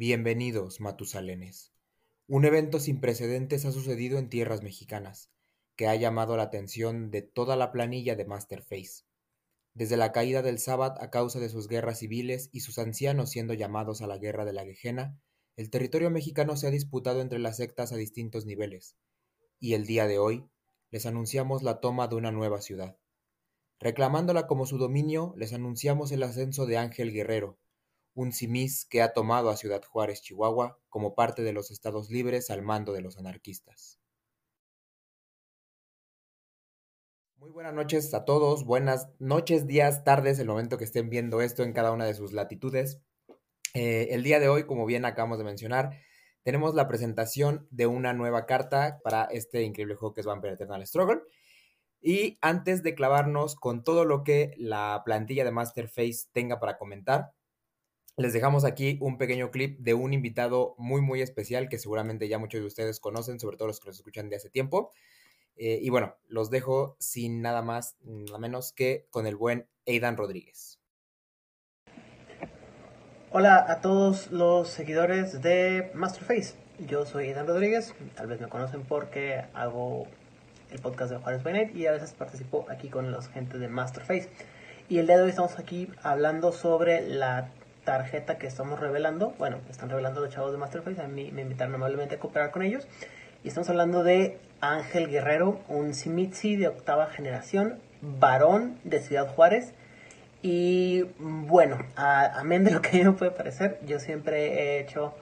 Bienvenidos, 0.00 0.80
Matusalenes. 0.80 1.72
Un 2.28 2.44
evento 2.44 2.78
sin 2.78 3.00
precedentes 3.00 3.64
ha 3.64 3.72
sucedido 3.72 4.20
en 4.20 4.28
tierras 4.28 4.62
mexicanas, 4.62 5.32
que 5.74 5.88
ha 5.88 5.96
llamado 5.96 6.36
la 6.36 6.44
atención 6.44 7.10
de 7.10 7.22
toda 7.22 7.56
la 7.56 7.72
planilla 7.72 8.14
de 8.14 8.24
Masterface. 8.24 9.02
Desde 9.74 9.96
la 9.96 10.12
caída 10.12 10.40
del 10.40 10.60
Sabbath 10.60 11.02
a 11.02 11.10
causa 11.10 11.40
de 11.40 11.48
sus 11.48 11.66
guerras 11.66 11.98
civiles 11.98 12.48
y 12.52 12.60
sus 12.60 12.78
ancianos 12.78 13.30
siendo 13.30 13.54
llamados 13.54 14.00
a 14.00 14.06
la 14.06 14.18
guerra 14.18 14.44
de 14.44 14.52
la 14.52 14.64
Gejena, 14.64 15.18
el 15.56 15.68
territorio 15.68 16.10
mexicano 16.10 16.56
se 16.56 16.68
ha 16.68 16.70
disputado 16.70 17.20
entre 17.20 17.40
las 17.40 17.56
sectas 17.56 17.90
a 17.90 17.96
distintos 17.96 18.46
niveles, 18.46 18.94
y 19.58 19.74
el 19.74 19.84
día 19.84 20.06
de 20.06 20.20
hoy 20.20 20.48
les 20.92 21.06
anunciamos 21.06 21.64
la 21.64 21.80
toma 21.80 22.06
de 22.06 22.14
una 22.14 22.30
nueva 22.30 22.60
ciudad. 22.60 22.96
Reclamándola 23.80 24.46
como 24.46 24.64
su 24.64 24.78
dominio, 24.78 25.34
les 25.36 25.52
anunciamos 25.52 26.12
el 26.12 26.22
ascenso 26.22 26.66
de 26.66 26.78
Ángel 26.78 27.12
Guerrero, 27.12 27.58
un 28.18 28.32
simis 28.32 28.84
que 28.84 29.00
ha 29.00 29.12
tomado 29.12 29.48
a 29.48 29.56
Ciudad 29.56 29.80
Juárez, 29.84 30.22
Chihuahua, 30.22 30.76
como 30.88 31.14
parte 31.14 31.42
de 31.42 31.52
los 31.52 31.70
Estados 31.70 32.10
Libres 32.10 32.50
al 32.50 32.62
mando 32.62 32.92
de 32.92 33.00
los 33.00 33.16
anarquistas. 33.16 34.00
Muy 37.36 37.50
buenas 37.50 37.74
noches 37.74 38.12
a 38.14 38.24
todos, 38.24 38.64
buenas 38.64 39.08
noches, 39.20 39.68
días, 39.68 40.02
tardes, 40.02 40.40
el 40.40 40.48
momento 40.48 40.78
que 40.78 40.84
estén 40.84 41.08
viendo 41.10 41.40
esto 41.40 41.62
en 41.62 41.72
cada 41.72 41.92
una 41.92 42.06
de 42.06 42.14
sus 42.14 42.32
latitudes. 42.32 43.00
Eh, 43.74 44.08
el 44.10 44.24
día 44.24 44.40
de 44.40 44.48
hoy, 44.48 44.64
como 44.64 44.84
bien 44.84 45.04
acabamos 45.04 45.38
de 45.38 45.44
mencionar, 45.44 45.96
tenemos 46.42 46.74
la 46.74 46.88
presentación 46.88 47.68
de 47.70 47.86
una 47.86 48.14
nueva 48.14 48.46
carta 48.46 48.98
para 49.04 49.26
este 49.26 49.62
increíble 49.62 49.94
juego 49.94 50.14
que 50.14 50.22
es 50.22 50.26
Vampire 50.26 50.54
Eternal 50.54 50.84
Struggle. 50.84 51.20
Y 52.00 52.36
antes 52.40 52.82
de 52.82 52.96
clavarnos 52.96 53.54
con 53.54 53.84
todo 53.84 54.04
lo 54.04 54.24
que 54.24 54.54
la 54.56 55.02
plantilla 55.04 55.44
de 55.44 55.52
Masterface 55.52 56.26
tenga 56.32 56.58
para 56.58 56.78
comentar, 56.78 57.37
les 58.18 58.32
dejamos 58.32 58.64
aquí 58.64 58.98
un 59.00 59.16
pequeño 59.16 59.52
clip 59.52 59.78
de 59.78 59.94
un 59.94 60.12
invitado 60.12 60.74
muy, 60.76 61.00
muy 61.00 61.22
especial 61.22 61.68
que 61.68 61.78
seguramente 61.78 62.28
ya 62.28 62.38
muchos 62.38 62.60
de 62.60 62.66
ustedes 62.66 62.98
conocen, 62.98 63.38
sobre 63.38 63.56
todo 63.56 63.68
los 63.68 63.78
que 63.78 63.86
nos 63.86 63.96
escuchan 63.96 64.28
de 64.28 64.34
hace 64.34 64.50
tiempo. 64.50 64.90
Eh, 65.56 65.78
y 65.80 65.88
bueno, 65.90 66.16
los 66.26 66.50
dejo 66.50 66.96
sin 66.98 67.42
nada 67.42 67.62
más, 67.62 67.96
nada 68.02 68.38
menos 68.38 68.72
que 68.72 69.06
con 69.10 69.28
el 69.28 69.36
buen 69.36 69.68
Aidan 69.86 70.16
Rodríguez. 70.16 70.80
Hola 73.30 73.64
a 73.68 73.80
todos 73.80 74.32
los 74.32 74.68
seguidores 74.68 75.40
de 75.40 75.92
Masterface. 75.94 76.54
Yo 76.88 77.06
soy 77.06 77.28
Aidan 77.28 77.46
Rodríguez, 77.46 77.94
tal 78.16 78.26
vez 78.26 78.40
me 78.40 78.48
conocen 78.48 78.82
porque 78.82 79.44
hago 79.54 80.08
el 80.72 80.80
podcast 80.80 81.12
de 81.12 81.18
Juárez 81.18 81.44
by 81.44 81.70
y 81.72 81.86
a 81.86 81.92
veces 81.92 82.14
participo 82.14 82.66
aquí 82.68 82.88
con 82.88 83.12
los 83.12 83.28
gente 83.28 83.58
de 83.58 83.68
Masterface. 83.68 84.28
Y 84.88 84.98
el 84.98 85.06
día 85.06 85.18
de 85.18 85.22
hoy 85.22 85.30
estamos 85.30 85.58
aquí 85.58 85.88
hablando 86.02 86.50
sobre 86.50 87.06
la 87.06 87.52
tarjeta 87.88 88.36
que 88.36 88.46
estamos 88.46 88.78
revelando. 88.78 89.32
Bueno, 89.38 89.60
están 89.70 89.88
revelando 89.88 90.20
los 90.20 90.28
chavos 90.28 90.52
de 90.52 90.58
Masterface. 90.58 91.00
A 91.00 91.08
mí 91.08 91.32
me 91.32 91.40
invitaron 91.40 91.74
amablemente 91.74 92.16
a 92.16 92.18
cooperar 92.18 92.50
con 92.50 92.62
ellos. 92.62 92.86
Y 93.42 93.48
estamos 93.48 93.70
hablando 93.70 94.04
de 94.04 94.36
Ángel 94.60 95.08
Guerrero, 95.08 95.60
un 95.68 95.94
Simitsi 95.94 96.56
de 96.56 96.68
octava 96.68 97.06
generación, 97.06 97.78
varón 98.02 98.78
de 98.84 99.00
Ciudad 99.00 99.26
Juárez. 99.26 99.72
Y 100.42 101.04
bueno, 101.18 101.78
amén 101.96 102.64
de 102.64 102.72
lo 102.72 102.82
que 102.82 102.90
a 102.90 102.92
mí 102.92 103.04
me 103.04 103.12
puede 103.12 103.30
parecer, 103.30 103.80
yo 103.86 103.98
siempre 104.00 104.76
he 104.76 104.80
hecho, 104.80 105.14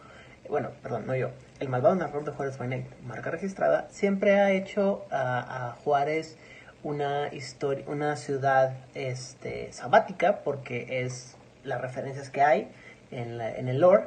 bueno, 0.51 0.71
perdón, 0.83 1.07
no 1.07 1.15
yo, 1.15 1.31
el 1.61 1.69
malvado 1.69 1.95
narrador 1.95 2.25
de 2.25 2.33
Juárez 2.33 2.59
by 2.59 2.85
marca 3.07 3.31
registrada, 3.31 3.87
siempre 3.91 4.41
ha 4.41 4.51
hecho 4.51 5.07
a, 5.13 5.69
a 5.69 5.73
Juárez 5.85 6.37
una 6.83 7.33
historia, 7.33 7.85
una 7.87 8.17
ciudad 8.17 8.75
este, 8.95 9.73
sabática, 9.73 10.41
porque 10.43 11.05
es 11.05 11.37
las 11.67 11.81
referencias 11.81 12.31
que 12.31 12.43
hay 12.43 12.69
en, 13.11 13.41
en 13.41 13.69
el 13.69 13.81
lore. 13.81 14.05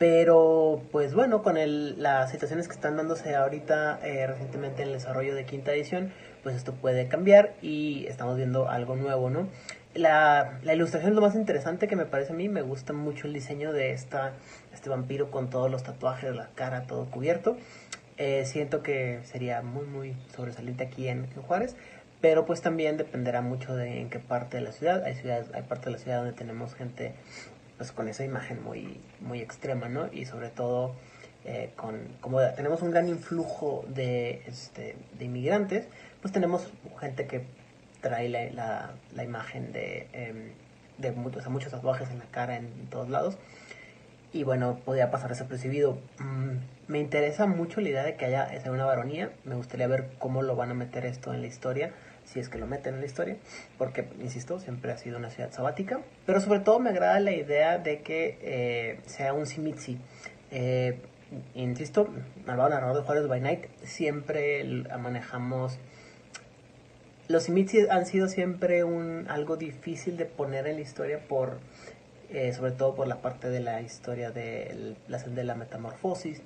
Pero, 0.00 0.80
pues 0.92 1.12
bueno, 1.12 1.42
con 1.42 1.58
el, 1.58 2.02
las 2.02 2.30
situaciones 2.30 2.68
que 2.68 2.72
están 2.72 2.96
dándose 2.96 3.34
ahorita 3.34 4.00
eh, 4.02 4.26
recientemente 4.26 4.80
en 4.80 4.88
el 4.88 4.94
desarrollo 4.94 5.34
de 5.34 5.44
quinta 5.44 5.74
edición, 5.74 6.10
pues 6.42 6.56
esto 6.56 6.72
puede 6.72 7.06
cambiar 7.06 7.52
y 7.60 8.06
estamos 8.06 8.38
viendo 8.38 8.70
algo 8.70 8.96
nuevo, 8.96 9.28
¿no? 9.28 9.46
La, 9.92 10.58
la, 10.62 10.72
ilustración 10.72 11.10
es 11.10 11.16
lo 11.16 11.20
más 11.20 11.34
interesante 11.34 11.86
que 11.86 11.96
me 11.96 12.06
parece 12.06 12.32
a 12.32 12.34
mí. 12.34 12.48
Me 12.48 12.62
gusta 12.62 12.94
mucho 12.94 13.26
el 13.26 13.34
diseño 13.34 13.74
de 13.74 13.92
esta, 13.92 14.32
este 14.72 14.88
vampiro 14.88 15.30
con 15.30 15.50
todos 15.50 15.70
los 15.70 15.82
tatuajes, 15.82 16.34
la 16.34 16.48
cara, 16.54 16.84
todo 16.86 17.04
cubierto. 17.10 17.58
Eh, 18.16 18.46
siento 18.46 18.82
que 18.82 19.20
sería 19.24 19.60
muy, 19.60 19.84
muy 19.84 20.16
sobresaliente 20.34 20.84
aquí 20.84 21.08
en, 21.08 21.26
en 21.36 21.42
Juárez 21.42 21.76
pero 22.20 22.44
pues 22.44 22.60
también 22.60 22.96
dependerá 22.96 23.40
mucho 23.40 23.74
de 23.74 24.00
en 24.00 24.10
qué 24.10 24.18
parte 24.18 24.58
de 24.58 24.62
la 24.62 24.72
ciudad. 24.72 25.02
Hay 25.04 25.14
ciudades, 25.14 25.48
hay 25.54 25.62
partes 25.62 25.86
de 25.86 25.90
la 25.92 25.98
ciudad 25.98 26.18
donde 26.18 26.32
tenemos 26.34 26.74
gente 26.74 27.14
pues 27.78 27.92
con 27.92 28.08
esa 28.08 28.24
imagen 28.24 28.62
muy, 28.62 29.00
muy 29.20 29.40
extrema, 29.40 29.88
¿no? 29.88 30.12
Y 30.12 30.26
sobre 30.26 30.50
todo 30.50 30.94
eh, 31.46 31.72
con, 31.76 32.08
como 32.20 32.40
tenemos 32.54 32.82
un 32.82 32.90
gran 32.90 33.08
influjo 33.08 33.84
de, 33.88 34.42
este, 34.46 34.96
de 35.18 35.24
inmigrantes, 35.24 35.86
pues 36.20 36.32
tenemos 36.32 36.70
gente 37.00 37.26
que 37.26 37.46
trae 38.02 38.28
la, 38.28 38.92
la, 39.14 39.24
imagen 39.24 39.72
de, 39.72 40.08
em, 40.12 40.52
de 40.98 41.12
muchos, 41.12 41.46
muchos 41.48 41.72
tatuajes 41.72 42.10
en 42.10 42.18
la 42.18 42.26
cara 42.26 42.56
en, 42.56 42.68
todos 42.90 43.08
lados. 43.08 43.38
Y 44.32 44.44
bueno, 44.44 44.78
podría 44.84 45.10
pasar 45.10 45.30
desapercibido. 45.30 45.98
Mm, 46.18 46.58
me 46.88 46.98
interesa 46.98 47.46
mucho 47.46 47.80
la 47.80 47.88
idea 47.88 48.04
de 48.04 48.16
que 48.16 48.26
haya 48.26 48.44
esa 48.44 48.70
una 48.70 48.84
varonía. 48.84 49.30
Me 49.44 49.54
gustaría 49.54 49.86
ver 49.86 50.10
cómo 50.18 50.42
lo 50.42 50.54
van 50.54 50.70
a 50.70 50.74
meter 50.74 51.06
esto 51.06 51.32
en 51.32 51.40
la 51.40 51.46
historia 51.46 51.92
si 52.24 52.40
es 52.40 52.48
que 52.48 52.58
lo 52.58 52.66
meten 52.66 52.94
en 52.94 53.00
la 53.00 53.06
historia, 53.06 53.36
porque, 53.78 54.08
insisto, 54.20 54.60
siempre 54.60 54.92
ha 54.92 54.96
sido 54.96 55.18
una 55.18 55.30
ciudad 55.30 55.52
sabática, 55.52 56.00
pero 56.26 56.40
sobre 56.40 56.60
todo 56.60 56.78
me 56.78 56.90
agrada 56.90 57.18
la 57.20 57.32
idea 57.32 57.78
de 57.78 58.02
que 58.02 58.38
eh, 58.42 59.00
sea 59.06 59.32
un 59.32 59.46
Simitsi. 59.46 59.98
Eh, 60.50 60.98
insisto, 61.54 62.08
malvado 62.46 62.70
narrador 62.70 62.96
de 62.96 63.02
Juárez 63.02 63.28
by 63.28 63.40
Night, 63.40 63.66
siempre 63.82 64.64
manejamos... 64.98 65.78
Los 67.28 67.44
Simitsi 67.44 67.86
han 67.88 68.06
sido 68.06 68.28
siempre 68.28 68.82
un, 68.82 69.26
algo 69.28 69.56
difícil 69.56 70.16
de 70.16 70.24
poner 70.24 70.66
en 70.66 70.76
la 70.76 70.82
historia 70.82 71.20
por... 71.26 71.58
Eh, 72.32 72.52
sobre 72.52 72.70
todo 72.70 72.94
por 72.94 73.08
la 73.08 73.20
parte 73.20 73.50
de 73.50 73.58
la 73.58 73.82
historia 73.82 74.30
de 74.30 74.94
la, 75.08 75.18
de 75.18 75.42
la 75.42 75.56
metamorfosis 75.56 76.42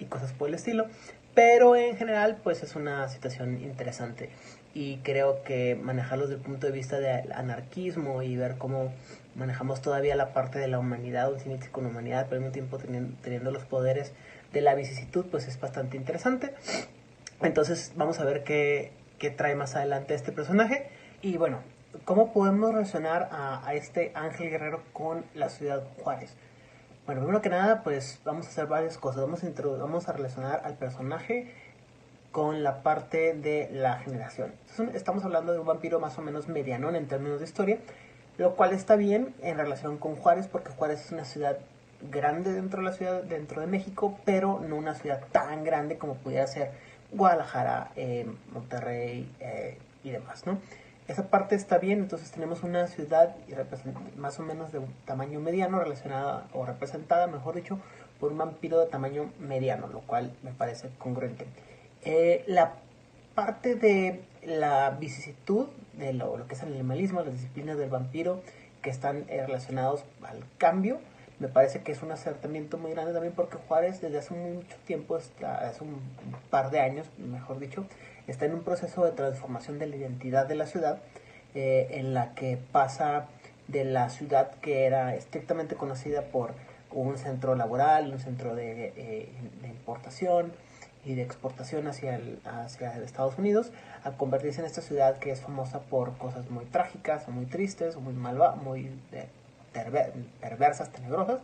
y 0.00 0.06
cosas 0.06 0.32
por 0.32 0.48
el 0.48 0.54
estilo, 0.54 0.86
pero 1.32 1.76
en 1.76 1.96
general 1.96 2.38
pues 2.42 2.64
es 2.64 2.74
una 2.74 3.08
situación 3.08 3.62
interesante 3.62 4.30
y 4.78 4.98
creo 4.98 5.42
que 5.42 5.74
manejarlo 5.74 6.28
desde 6.28 6.36
el 6.36 6.40
punto 6.40 6.68
de 6.68 6.72
vista 6.72 7.00
del 7.00 7.32
anarquismo 7.32 8.22
y 8.22 8.36
ver 8.36 8.58
cómo 8.58 8.92
manejamos 9.34 9.82
todavía 9.82 10.14
la 10.14 10.32
parte 10.32 10.60
de 10.60 10.68
la 10.68 10.78
humanidad, 10.78 11.32
un 11.32 11.40
cine 11.40 11.58
con 11.72 11.84
humanidad, 11.84 12.26
pero 12.28 12.36
al 12.36 12.42
mismo 12.42 12.52
tiempo 12.52 12.78
teniendo, 12.78 13.50
los 13.50 13.64
poderes 13.64 14.12
de 14.52 14.60
la 14.60 14.76
vicisitud, 14.76 15.26
pues 15.32 15.48
es 15.48 15.58
bastante 15.58 15.96
interesante. 15.96 16.54
Entonces 17.42 17.92
vamos 17.96 18.20
a 18.20 18.24
ver 18.24 18.44
qué, 18.44 18.92
qué 19.18 19.30
trae 19.30 19.56
más 19.56 19.74
adelante 19.74 20.14
este 20.14 20.30
personaje. 20.30 20.88
Y 21.22 21.38
bueno, 21.38 21.58
¿cómo 22.04 22.32
podemos 22.32 22.72
relacionar 22.72 23.30
a, 23.32 23.66
a 23.66 23.74
este 23.74 24.12
Ángel 24.14 24.48
Guerrero 24.48 24.84
con 24.92 25.24
la 25.34 25.48
ciudad 25.48 25.82
Juárez? 26.04 26.36
Bueno, 27.04 27.22
primero 27.22 27.42
que 27.42 27.48
nada, 27.48 27.82
pues 27.82 28.20
vamos 28.24 28.46
a 28.46 28.50
hacer 28.50 28.66
varias 28.66 28.96
cosas. 28.96 29.22
Vamos 29.22 29.42
a, 29.42 29.48
vamos 29.76 30.08
a 30.08 30.12
relacionar 30.12 30.60
al 30.62 30.74
personaje 30.74 31.52
con 32.32 32.62
la 32.62 32.82
parte 32.82 33.34
de 33.34 33.68
la 33.72 33.98
generación. 33.98 34.52
estamos 34.94 35.24
hablando 35.24 35.52
de 35.52 35.58
un 35.58 35.66
vampiro 35.66 36.00
más 36.00 36.18
o 36.18 36.22
menos 36.22 36.48
mediano 36.48 36.90
en 36.94 37.06
términos 37.06 37.40
de 37.40 37.46
historia, 37.46 37.78
lo 38.36 38.54
cual 38.54 38.72
está 38.72 38.96
bien 38.96 39.34
en 39.42 39.56
relación 39.56 39.98
con 39.98 40.16
Juárez, 40.16 40.46
porque 40.46 40.70
Juárez 40.70 41.06
es 41.06 41.12
una 41.12 41.24
ciudad 41.24 41.58
grande 42.10 42.52
dentro 42.52 42.80
de 42.80 42.84
la 42.84 42.92
ciudad, 42.92 43.22
dentro 43.22 43.60
de 43.60 43.66
México, 43.66 44.18
pero 44.24 44.60
no 44.60 44.76
una 44.76 44.94
ciudad 44.94 45.20
tan 45.32 45.64
grande 45.64 45.98
como 45.98 46.14
pudiera 46.14 46.46
ser 46.46 46.70
Guadalajara, 47.10 47.90
eh, 47.96 48.30
Monterrey 48.52 49.30
eh, 49.40 49.78
y 50.04 50.10
demás, 50.10 50.46
¿no? 50.46 50.58
Esa 51.08 51.30
parte 51.30 51.54
está 51.54 51.78
bien, 51.78 52.00
entonces 52.00 52.30
tenemos 52.30 52.62
una 52.62 52.86
ciudad 52.86 53.34
más 54.18 54.38
o 54.38 54.42
menos 54.42 54.72
de 54.72 54.78
un 54.78 54.92
tamaño 55.06 55.40
mediano 55.40 55.80
relacionada 55.80 56.46
o 56.52 56.66
representada, 56.66 57.26
mejor 57.26 57.54
dicho, 57.54 57.78
por 58.20 58.30
un 58.30 58.38
vampiro 58.38 58.78
de 58.78 58.86
tamaño 58.86 59.30
mediano, 59.40 59.86
lo 59.86 60.00
cual 60.00 60.32
me 60.42 60.52
parece 60.52 60.90
congruente. 60.98 61.46
Eh, 62.04 62.44
la 62.46 62.74
parte 63.34 63.74
de 63.74 64.20
la 64.44 64.90
vicisitud, 64.90 65.66
de 65.94 66.12
lo, 66.12 66.46
que 66.46 66.54
es 66.54 66.62
el 66.62 66.72
animalismo, 66.72 67.22
las 67.22 67.32
disciplinas 67.32 67.76
del 67.76 67.90
vampiro, 67.90 68.40
que 68.82 68.90
están 68.90 69.24
eh, 69.28 69.44
relacionados 69.44 70.04
al 70.22 70.44
cambio, 70.58 71.00
me 71.40 71.48
parece 71.48 71.82
que 71.82 71.92
es 71.92 72.02
un 72.02 72.10
acertamiento 72.10 72.78
muy 72.78 72.92
grande 72.92 73.12
también 73.12 73.32
porque 73.34 73.56
Juárez 73.56 74.00
desde 74.00 74.18
hace 74.18 74.34
mucho 74.34 74.76
tiempo, 74.86 75.16
está, 75.16 75.68
hace 75.68 75.84
un 75.84 76.00
par 76.50 76.70
de 76.70 76.80
años, 76.80 77.06
mejor 77.18 77.58
dicho, 77.58 77.86
está 78.26 78.44
en 78.44 78.54
un 78.54 78.62
proceso 78.62 79.04
de 79.04 79.12
transformación 79.12 79.78
de 79.78 79.86
la 79.86 79.96
identidad 79.96 80.46
de 80.46 80.54
la 80.54 80.66
ciudad, 80.66 81.00
eh, 81.54 81.88
en 81.92 82.14
la 82.14 82.34
que 82.34 82.58
pasa 82.72 83.28
de 83.68 83.84
la 83.84 84.08
ciudad 84.10 84.52
que 84.60 84.86
era 84.86 85.14
estrictamente 85.14 85.74
conocida 85.76 86.22
por 86.22 86.54
un 86.90 87.18
centro 87.18 87.54
laboral, 87.54 88.12
un 88.12 88.18
centro 88.18 88.54
de 88.54 89.28
importación, 89.64 90.52
y 91.08 91.14
de 91.14 91.22
exportación 91.22 91.86
hacia, 91.88 92.16
el, 92.16 92.38
hacia 92.44 92.96
Estados 92.98 93.38
Unidos 93.38 93.72
a 94.04 94.12
convertirse 94.12 94.60
en 94.60 94.66
esta 94.66 94.82
ciudad 94.82 95.18
que 95.18 95.30
es 95.30 95.40
famosa 95.40 95.80
por 95.80 96.16
cosas 96.18 96.50
muy 96.50 96.66
trágicas 96.66 97.26
muy 97.28 97.46
tristes 97.46 97.96
muy 97.96 98.12
malva, 98.12 98.54
muy 98.56 98.90
eh, 99.12 99.28
perversas, 100.40 100.90
tenebrosas 100.90 101.40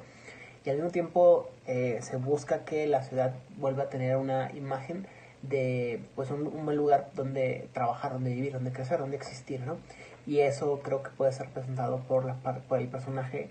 y 0.65 0.71
al 0.71 0.77
mismo 0.77 0.91
tiempo 0.91 1.51
eh, 1.67 1.99
se 2.03 2.17
busca 2.17 2.65
que 2.65 2.87
la 2.87 3.03
ciudad 3.03 3.35
vuelva 3.57 3.85
a 3.85 3.89
tener 3.89 4.17
una 4.17 4.51
imagen 4.53 5.07
de 5.43 6.01
pues 6.15 6.31
un, 6.31 6.65
buen 6.65 6.77
lugar 6.77 7.11
donde 7.15 7.69
trabajar, 7.75 8.13
donde 8.13 8.33
vivir, 8.33 8.53
donde 8.53 8.73
crecer, 8.73 8.99
donde 8.99 9.17
existir, 9.17 9.61
¿no? 9.61 9.77
Y 10.27 10.41
eso 10.41 10.81
creo 10.83 11.03
que 11.03 11.11
puede 11.11 11.33
ser 11.33 11.49
presentado 11.51 11.99
por, 12.09 12.25
la, 12.25 12.37
por 12.37 12.79
el 12.79 12.89
personaje 12.89 13.51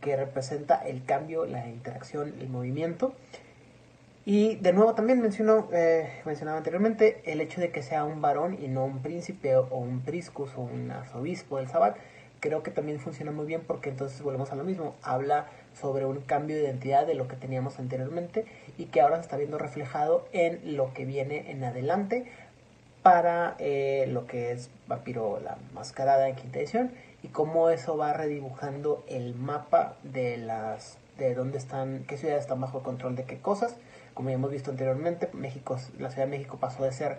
que 0.00 0.16
representa 0.16 0.76
el 0.86 1.04
cambio, 1.04 1.46
la 1.46 1.68
interacción, 1.68 2.34
el 2.40 2.48
movimiento. 2.48 3.12
Y 4.24 4.56
de 4.56 4.72
nuevo 4.72 4.94
también 4.94 5.20
mencionó, 5.20 5.68
eh, 5.72 6.20
mencionaba 6.24 6.58
anteriormente 6.58 7.22
el 7.24 7.40
hecho 7.40 7.60
de 7.60 7.70
que 7.70 7.82
sea 7.82 8.04
un 8.04 8.20
varón 8.20 8.56
y 8.60 8.68
no 8.68 8.84
un 8.84 9.02
príncipe 9.02 9.56
o 9.56 9.66
un 9.76 10.00
priscus 10.00 10.52
o 10.56 10.60
un 10.60 10.92
arzobispo 10.92 11.56
del 11.56 11.68
Sabbat, 11.68 11.96
creo 12.38 12.62
que 12.62 12.70
también 12.70 13.00
funciona 13.00 13.32
muy 13.32 13.46
bien 13.46 13.62
porque 13.66 13.90
entonces 13.90 14.22
volvemos 14.22 14.52
a 14.52 14.54
lo 14.54 14.62
mismo, 14.62 14.94
habla 15.02 15.46
sobre 15.74 16.06
un 16.06 16.20
cambio 16.20 16.56
de 16.56 16.62
identidad 16.62 17.06
de 17.06 17.14
lo 17.14 17.26
que 17.26 17.34
teníamos 17.34 17.80
anteriormente 17.80 18.44
y 18.78 18.86
que 18.86 19.00
ahora 19.00 19.16
se 19.16 19.22
está 19.22 19.36
viendo 19.36 19.58
reflejado 19.58 20.26
en 20.32 20.76
lo 20.76 20.92
que 20.94 21.04
viene 21.04 21.50
en 21.50 21.64
adelante 21.64 22.26
para 23.02 23.56
eh, 23.58 24.06
lo 24.08 24.26
que 24.26 24.52
es 24.52 24.70
Vampiro 24.86 25.40
la 25.40 25.58
Mascarada 25.74 26.28
en 26.28 26.36
quinta 26.36 26.60
edición 26.60 26.92
y 27.24 27.28
cómo 27.28 27.70
eso 27.70 27.96
va 27.96 28.12
redibujando 28.12 29.04
el 29.08 29.34
mapa 29.34 29.96
de 30.04 30.36
las 30.36 30.98
de 31.18 31.34
dónde 31.34 31.58
están, 31.58 32.04
qué 32.06 32.16
ciudades 32.16 32.42
están 32.42 32.60
bajo 32.60 32.82
control 32.82 33.16
de 33.16 33.24
qué 33.24 33.38
cosas. 33.38 33.76
Como 34.14 34.28
ya 34.30 34.34
hemos 34.34 34.50
visto 34.50 34.70
anteriormente, 34.70 35.28
México, 35.32 35.78
la 35.98 36.10
Ciudad 36.10 36.26
de 36.26 36.30
México 36.30 36.58
pasó 36.58 36.84
de 36.84 36.92
ser 36.92 37.18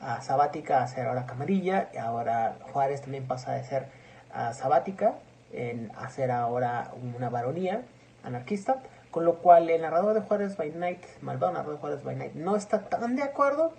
a 0.00 0.20
sabática 0.20 0.82
a 0.82 0.86
ser 0.88 1.06
ahora 1.06 1.26
camarilla, 1.26 1.88
y 1.94 1.98
ahora 1.98 2.56
Juárez 2.72 3.00
también 3.00 3.26
pasa 3.26 3.52
de 3.52 3.64
ser 3.64 3.86
a 4.32 4.52
sabática 4.52 5.14
en 5.52 5.90
hacer 5.96 6.30
ahora 6.30 6.92
una 7.16 7.30
baronía 7.30 7.82
anarquista, 8.22 8.82
con 9.10 9.24
lo 9.24 9.36
cual 9.36 9.70
el 9.70 9.82
narrador 9.82 10.14
de 10.14 10.20
Juárez 10.20 10.56
by 10.56 10.72
Night, 10.72 11.00
malvado 11.22 11.52
narrador 11.52 11.76
de 11.76 11.80
Juárez 11.80 12.02
by 12.02 12.16
Night, 12.16 12.34
no 12.34 12.56
está 12.56 12.88
tan 12.88 13.16
de 13.16 13.22
acuerdo, 13.22 13.72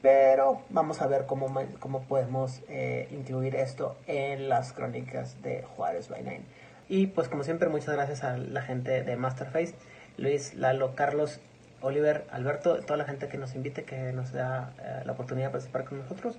pero 0.00 0.62
vamos 0.70 1.02
a 1.02 1.06
ver 1.06 1.26
cómo, 1.26 1.46
cómo 1.78 2.02
podemos 2.02 2.62
eh, 2.68 3.08
incluir 3.10 3.54
esto 3.56 3.96
en 4.06 4.48
las 4.48 4.72
crónicas 4.72 5.40
de 5.42 5.62
Juárez 5.62 6.08
by 6.08 6.22
Night. 6.22 6.42
Y 6.88 7.06
pues 7.08 7.28
como 7.28 7.44
siempre, 7.44 7.68
muchas 7.68 7.94
gracias 7.94 8.24
a 8.24 8.36
la 8.36 8.62
gente 8.62 9.02
de 9.02 9.16
Masterface, 9.16 9.74
Luis, 10.16 10.54
Lalo, 10.54 10.94
Carlos, 10.94 11.40
Oliver, 11.84 12.26
Alberto, 12.30 12.80
toda 12.80 12.96
la 12.96 13.04
gente 13.04 13.28
que 13.28 13.36
nos 13.36 13.54
invite, 13.54 13.84
que 13.84 14.12
nos 14.12 14.32
da 14.32 14.74
eh, 14.82 15.02
la 15.04 15.12
oportunidad 15.12 15.48
de 15.48 15.52
participar 15.52 15.84
con 15.84 15.98
nosotros. 15.98 16.38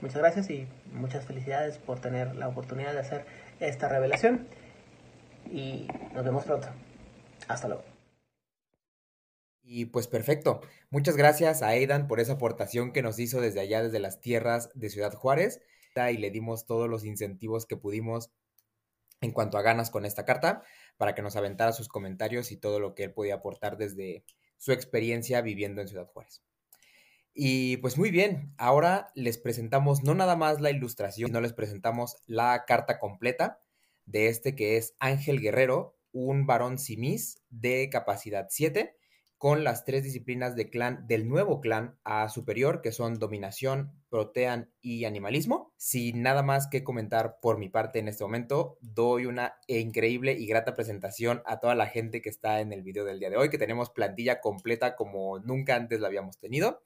Muchas 0.00 0.18
gracias 0.18 0.50
y 0.50 0.68
muchas 0.92 1.26
felicidades 1.26 1.78
por 1.78 2.00
tener 2.00 2.36
la 2.36 2.46
oportunidad 2.46 2.92
de 2.92 3.00
hacer 3.00 3.26
esta 3.58 3.88
revelación. 3.88 4.46
Y 5.50 5.88
nos 6.14 6.24
vemos 6.24 6.44
pronto. 6.44 6.68
Hasta 7.48 7.66
luego. 7.66 7.82
Y 9.62 9.86
pues 9.86 10.06
perfecto. 10.06 10.60
Muchas 10.90 11.16
gracias 11.16 11.62
a 11.62 11.68
Aidan 11.68 12.06
por 12.06 12.20
esa 12.20 12.34
aportación 12.34 12.92
que 12.92 13.02
nos 13.02 13.18
hizo 13.18 13.40
desde 13.40 13.60
allá, 13.60 13.82
desde 13.82 13.98
las 13.98 14.20
tierras 14.20 14.70
de 14.74 14.90
Ciudad 14.90 15.12
Juárez. 15.12 15.60
Y 15.96 16.16
le 16.18 16.30
dimos 16.30 16.66
todos 16.66 16.88
los 16.88 17.04
incentivos 17.04 17.66
que 17.66 17.76
pudimos 17.76 18.32
en 19.20 19.32
cuanto 19.32 19.58
a 19.58 19.62
ganas 19.62 19.90
con 19.90 20.04
esta 20.04 20.24
carta 20.24 20.62
para 20.96 21.14
que 21.14 21.22
nos 21.22 21.36
aventara 21.36 21.72
sus 21.72 21.88
comentarios 21.88 22.52
y 22.52 22.56
todo 22.56 22.78
lo 22.78 22.94
que 22.94 23.04
él 23.04 23.12
podía 23.12 23.36
aportar 23.36 23.76
desde 23.76 24.24
su 24.56 24.72
experiencia 24.72 25.40
viviendo 25.40 25.80
en 25.80 25.88
Ciudad 25.88 26.06
Juárez. 26.06 26.42
Y 27.34 27.78
pues 27.78 27.98
muy 27.98 28.10
bien, 28.10 28.54
ahora 28.58 29.10
les 29.14 29.38
presentamos 29.38 30.04
no 30.04 30.14
nada 30.14 30.36
más 30.36 30.60
la 30.60 30.70
ilustración, 30.70 31.28
sino 31.28 31.40
les 31.40 31.52
presentamos 31.52 32.16
la 32.26 32.64
carta 32.64 32.98
completa 32.98 33.60
de 34.06 34.28
este 34.28 34.54
que 34.54 34.76
es 34.76 34.94
Ángel 35.00 35.40
Guerrero, 35.40 35.96
un 36.12 36.46
varón 36.46 36.78
simis 36.78 37.42
de 37.50 37.88
capacidad 37.90 38.46
7 38.50 38.96
con 39.36 39.64
las 39.64 39.84
tres 39.84 40.04
disciplinas 40.04 40.56
de 40.56 40.70
clan 40.70 41.06
del 41.06 41.28
nuevo 41.28 41.60
clan 41.60 41.98
A 42.04 42.28
superior, 42.28 42.80
que 42.80 42.92
son 42.92 43.18
dominación, 43.18 43.92
protean 44.08 44.72
y 44.80 45.04
animalismo. 45.04 45.73
Sin 45.84 46.22
nada 46.22 46.42
más 46.42 46.66
que 46.66 46.82
comentar 46.82 47.40
por 47.42 47.58
mi 47.58 47.68
parte 47.68 47.98
en 47.98 48.08
este 48.08 48.24
momento, 48.24 48.78
doy 48.80 49.26
una 49.26 49.58
increíble 49.66 50.32
y 50.32 50.46
grata 50.46 50.74
presentación 50.74 51.42
a 51.44 51.60
toda 51.60 51.74
la 51.74 51.86
gente 51.86 52.22
que 52.22 52.30
está 52.30 52.60
en 52.60 52.72
el 52.72 52.82
video 52.82 53.04
del 53.04 53.20
día 53.20 53.28
de 53.28 53.36
hoy, 53.36 53.50
que 53.50 53.58
tenemos 53.58 53.90
plantilla 53.90 54.40
completa 54.40 54.96
como 54.96 55.38
nunca 55.40 55.76
antes 55.76 56.00
la 56.00 56.06
habíamos 56.06 56.38
tenido 56.38 56.82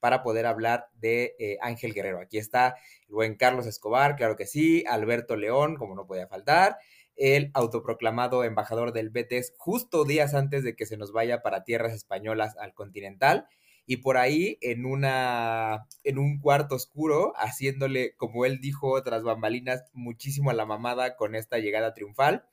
para 0.00 0.24
poder 0.24 0.46
hablar 0.46 0.88
de 0.94 1.36
eh, 1.38 1.58
Ángel 1.60 1.94
Guerrero. 1.94 2.18
Aquí 2.18 2.38
está 2.38 2.74
el 3.06 3.14
buen 3.14 3.36
Carlos 3.36 3.66
Escobar, 3.66 4.16
claro 4.16 4.34
que 4.34 4.48
sí, 4.48 4.82
Alberto 4.88 5.36
León, 5.36 5.76
como 5.76 5.94
no 5.94 6.08
podía 6.08 6.26
faltar, 6.26 6.78
el 7.14 7.52
autoproclamado 7.54 8.42
embajador 8.42 8.92
del 8.92 9.10
Betis 9.10 9.54
justo 9.58 10.04
días 10.04 10.34
antes 10.34 10.64
de 10.64 10.74
que 10.74 10.86
se 10.86 10.96
nos 10.96 11.12
vaya 11.12 11.40
para 11.40 11.62
tierras 11.62 11.92
españolas 11.92 12.56
al 12.56 12.74
continental 12.74 13.46
y 13.86 13.98
por 13.98 14.16
ahí 14.16 14.58
en 14.60 14.86
una 14.86 15.86
en 16.02 16.18
un 16.18 16.40
cuarto 16.40 16.74
oscuro 16.74 17.32
haciéndole 17.36 18.14
como 18.16 18.44
él 18.44 18.60
dijo 18.60 18.92
otras 18.92 19.22
bambalinas 19.22 19.84
muchísimo 19.92 20.50
a 20.50 20.54
la 20.54 20.66
mamada 20.66 21.16
con 21.16 21.34
esta 21.34 21.58
llegada 21.58 21.94
triunfal 21.94 22.46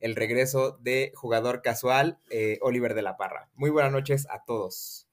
el 0.00 0.16
regreso 0.16 0.78
de 0.80 1.12
jugador 1.14 1.62
casual 1.62 2.18
eh, 2.30 2.58
Oliver 2.62 2.94
de 2.94 3.02
la 3.02 3.16
Parra 3.16 3.48
muy 3.54 3.70
buenas 3.70 3.92
noches 3.92 4.26
a 4.30 4.44
todos 4.44 5.06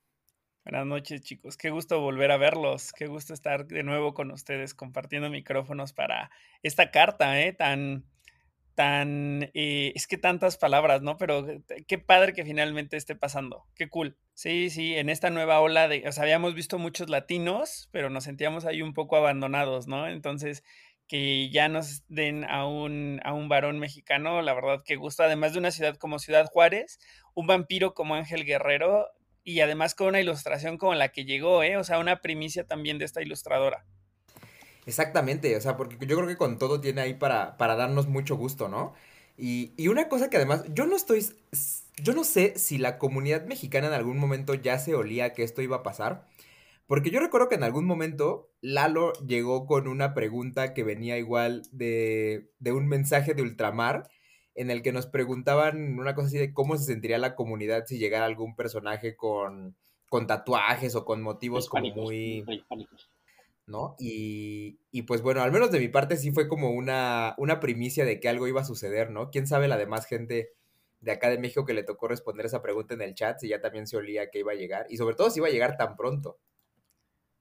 Buenas 0.66 0.86
noches, 0.86 1.22
chicos. 1.22 1.58
Qué 1.58 1.72
gusto 1.72 2.00
volver 2.00 2.30
a 2.30 2.38
verlos. 2.38 2.92
Qué 2.94 3.08
gusto 3.08 3.34
estar 3.34 3.66
de 3.66 3.82
nuevo 3.82 4.14
con 4.14 4.30
ustedes 4.30 4.76
compartiendo 4.76 5.30
micrófonos 5.30 5.94
para 5.94 6.30
esta 6.62 6.92
carta, 6.92 7.42
¿eh? 7.42 7.54
Tan, 7.54 8.06
tan, 8.80 9.52
eh, 9.56 9.92
es 9.94 10.08
que 10.08 10.18
tantas 10.18 10.56
palabras, 10.56 11.02
¿no? 11.02 11.18
Pero 11.18 11.46
eh, 11.50 11.62
qué 11.86 11.98
padre 11.98 12.32
que 12.32 12.46
finalmente 12.46 12.96
esté 12.96 13.14
pasando, 13.14 13.66
qué 13.76 13.90
cool. 13.90 14.16
Sí, 14.36 14.70
sí, 14.70 14.96
en 14.96 15.10
esta 15.10 15.30
nueva 15.30 15.60
ola 15.60 15.90
de, 15.90 16.08
o 16.08 16.14
sea, 16.14 16.24
habíamos 16.24 16.56
visto 16.56 16.80
muchos 16.80 17.10
latinos, 17.10 17.90
pero 17.92 18.10
nos 18.10 18.24
sentíamos 18.24 18.64
ahí 18.64 18.82
un 18.82 18.94
poco 18.94 19.18
abandonados, 19.18 19.90
¿no? 19.90 20.08
Entonces, 20.08 20.64
que 21.10 21.50
ya 21.50 21.68
nos 21.68 22.08
den 22.08 22.46
a 22.46 22.66
un, 22.68 23.20
a 23.26 23.34
un 23.34 23.50
varón 23.50 23.80
mexicano, 23.80 24.42
la 24.42 24.54
verdad 24.54 24.82
que 24.86 24.96
gusta, 24.96 25.26
además 25.26 25.52
de 25.52 25.60
una 25.60 25.72
ciudad 25.72 25.98
como 25.98 26.18
Ciudad 26.18 26.46
Juárez, 26.46 27.00
un 27.34 27.48
vampiro 27.48 27.94
como 27.94 28.16
Ángel 28.16 28.46
Guerrero 28.46 29.08
y 29.44 29.60
además 29.60 29.94
con 29.94 30.08
una 30.08 30.22
ilustración 30.22 30.78
como 30.78 30.96
la 30.96 31.10
que 31.10 31.26
llegó, 31.26 31.64
¿eh? 31.64 31.76
O 31.76 31.84
sea, 31.84 32.00
una 32.00 32.22
primicia 32.22 32.66
también 32.66 32.98
de 32.98 33.04
esta 33.04 33.22
ilustradora. 33.22 33.86
Exactamente, 34.90 35.56
o 35.56 35.62
sea, 35.62 35.78
porque 35.78 36.04
yo 36.08 36.18
creo 36.18 36.28
que 36.28 36.36
con 36.36 36.58
todo 36.58 36.82
tiene 36.82 37.02
ahí 37.02 37.14
para, 37.14 37.58
para 37.58 37.76
darnos 37.76 38.08
mucho 38.08 38.36
gusto, 38.36 38.70
¿no? 38.70 38.94
Y, 39.38 39.72
y, 39.78 39.88
una 39.88 40.10
cosa 40.10 40.32
que 40.32 40.38
además, 40.38 40.66
yo 40.74 40.88
no 40.88 40.96
estoy, 40.96 41.24
yo 42.02 42.14
no 42.14 42.24
sé 42.24 42.58
si 42.58 42.80
la 42.80 42.98
comunidad 42.98 43.46
mexicana 43.46 43.88
en 43.88 43.94
algún 43.94 44.18
momento 44.18 44.56
ya 44.56 44.80
se 44.80 44.96
olía 44.96 45.34
que 45.34 45.44
esto 45.44 45.62
iba 45.62 45.78
a 45.78 45.84
pasar, 45.84 46.28
porque 46.88 47.12
yo 47.12 47.20
recuerdo 47.20 47.50
que 47.50 47.56
en 47.56 47.64
algún 47.64 47.86
momento 47.86 48.50
Lalo 48.62 49.14
llegó 49.28 49.68
con 49.68 49.88
una 49.88 50.16
pregunta 50.16 50.74
que 50.74 50.84
venía 50.84 51.20
igual 51.20 51.62
de, 51.72 52.52
de 52.58 52.72
un 52.72 52.88
mensaje 52.88 53.36
de 53.36 53.44
ultramar, 53.44 54.10
en 54.56 54.72
el 54.72 54.82
que 54.82 54.92
nos 54.92 55.06
preguntaban 55.06 56.00
una 56.00 56.16
cosa 56.16 56.30
así 56.30 56.40
de 56.40 56.52
cómo 56.52 56.76
se 56.78 56.86
sentiría 56.86 57.20
la 57.20 57.36
comunidad 57.36 57.86
si 57.86 58.00
llegara 58.00 58.26
algún 58.26 58.56
personaje 58.56 59.16
con, 59.16 59.76
con 60.10 60.26
tatuajes 60.26 60.96
o 60.96 61.06
con 61.06 61.22
motivos 61.22 61.70
como 61.70 61.94
muy... 61.94 62.44
¿no? 63.70 63.96
Y, 64.00 64.80
y, 64.92 65.04
pues 65.04 65.22
bueno, 65.22 65.42
al 65.42 65.52
menos 65.52 65.72
de 65.72 65.80
mi 65.80 65.88
parte 65.88 66.18
sí 66.18 66.32
fue 66.32 66.48
como 66.48 66.72
una, 66.72 67.36
una 67.38 67.60
primicia 67.60 68.04
de 68.06 68.20
que 68.20 68.28
algo 68.28 68.48
iba 68.48 68.62
a 68.62 68.66
suceder, 68.66 69.12
¿no? 69.12 69.30
¿Quién 69.30 69.48
sabe 69.48 69.68
la 69.68 69.78
demás 69.78 70.06
gente 70.06 70.52
de 71.02 71.12
acá 71.12 71.30
de 71.30 71.38
México 71.38 71.66
que 71.66 71.74
le 71.74 71.84
tocó 71.84 72.08
responder 72.08 72.46
esa 72.46 72.62
pregunta 72.62 72.94
en 72.94 73.02
el 73.02 73.14
chat 73.14 73.40
si 73.40 73.48
ya 73.48 73.62
también 73.62 73.88
se 73.88 73.96
olía 73.96 74.30
que 74.30 74.40
iba 74.40 74.52
a 74.52 74.56
llegar? 74.56 74.86
Y 74.90 74.98
sobre 74.98 75.16
todo 75.16 75.30
si 75.30 75.40
iba 75.40 75.48
a 75.48 75.52
llegar 75.52 75.78
tan 75.78 75.96
pronto. 75.96 76.40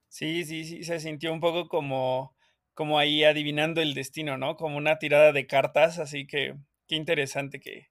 Sí, 0.08 0.44
sí, 0.44 0.64
sí, 0.64 0.84
se 0.84 1.00
sintió 1.00 1.32
un 1.32 1.40
poco 1.40 1.68
como, 1.68 2.34
como 2.74 2.98
ahí 2.98 3.24
adivinando 3.24 3.80
el 3.80 3.94
destino, 3.94 4.38
¿no? 4.38 4.56
Como 4.56 4.76
una 4.76 4.98
tirada 4.98 5.32
de 5.32 5.46
cartas, 5.46 5.98
así 5.98 6.26
que 6.26 6.54
qué 6.86 6.96
interesante 6.96 7.60
que, 7.60 7.88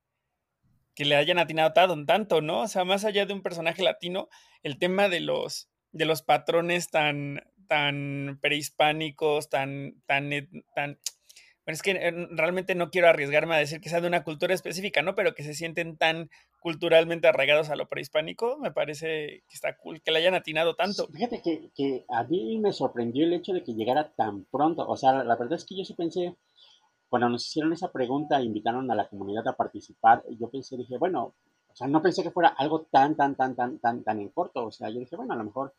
que 0.95 1.05
le 1.05 1.15
hayan 1.15 1.37
atinado 1.37 1.73
tanto, 1.73 2.41
¿no? 2.41 2.61
O 2.61 2.67
sea, 2.67 2.85
más 2.85 3.05
allá 3.05 3.25
de 3.25 3.33
un 3.33 3.43
personaje 3.43 3.83
latino, 3.83 4.29
el 4.63 4.79
tema 4.79 5.09
de 5.09 5.19
los, 5.19 5.69
de 5.91 6.05
los 6.05 6.23
patrones 6.23 6.89
tan, 6.89 7.41
tan 7.67 8.39
prehispánicos, 8.41 9.49
tan, 9.49 10.01
tan, 10.05 10.29
tan, 10.75 10.97
bueno, 11.67 11.75
es 11.75 11.81
que 11.81 11.91
eh, 11.91 12.27
realmente 12.31 12.75
no 12.75 12.89
quiero 12.89 13.09
arriesgarme 13.09 13.53
a 13.53 13.59
decir 13.59 13.81
que 13.81 13.89
sea 13.89 13.99
de 13.99 14.07
una 14.07 14.23
cultura 14.23 14.53
específica, 14.53 15.01
¿no? 15.01 15.15
Pero 15.15 15.35
que 15.35 15.43
se 15.43 15.53
sienten 15.53 15.97
tan 15.97 16.29
culturalmente 16.61 17.27
arraigados 17.27 17.69
a 17.69 17.75
lo 17.75 17.89
prehispánico, 17.89 18.57
me 18.57 18.71
parece 18.71 19.43
que 19.49 19.53
está 19.53 19.75
cool 19.75 20.01
que 20.01 20.11
le 20.11 20.19
hayan 20.19 20.33
atinado 20.33 20.75
tanto. 20.75 21.07
Fíjate 21.07 21.41
que, 21.41 22.05
a 22.07 22.23
mí 22.23 22.57
me 22.59 22.71
sorprendió 22.71 23.25
el 23.25 23.33
hecho 23.33 23.51
de 23.51 23.65
que 23.65 23.73
llegara 23.73 24.13
tan 24.15 24.45
pronto. 24.45 24.87
O 24.87 24.95
sea, 24.95 25.25
la 25.25 25.35
verdad 25.35 25.57
es 25.57 25.65
que 25.65 25.75
yo 25.77 25.83
sí 25.83 25.93
pensé, 25.93 26.37
cuando 27.09 27.27
nos 27.27 27.45
hicieron 27.45 27.73
esa 27.73 27.91
pregunta, 27.91 28.41
invitaron 28.41 28.89
a 28.89 28.95
la 28.95 29.09
comunidad 29.09 29.45
a 29.49 29.57
participar, 29.57 30.23
yo 30.39 30.49
pensé, 30.49 30.77
dije, 30.77 30.97
bueno, 30.97 31.35
o 31.67 31.75
sea, 31.75 31.87
no 31.87 32.01
pensé 32.01 32.23
que 32.23 32.31
fuera 32.31 32.47
algo 32.47 32.87
tan, 32.89 33.17
tan, 33.17 33.35
tan, 33.35 33.57
tan, 33.57 33.77
tan, 33.79 34.05
tan 34.05 34.19
en 34.21 34.29
corto. 34.29 34.67
O 34.67 34.71
sea, 34.71 34.89
yo 34.89 34.99
dije, 34.99 35.17
bueno, 35.17 35.33
a 35.33 35.37
lo 35.37 35.43
mejor 35.43 35.73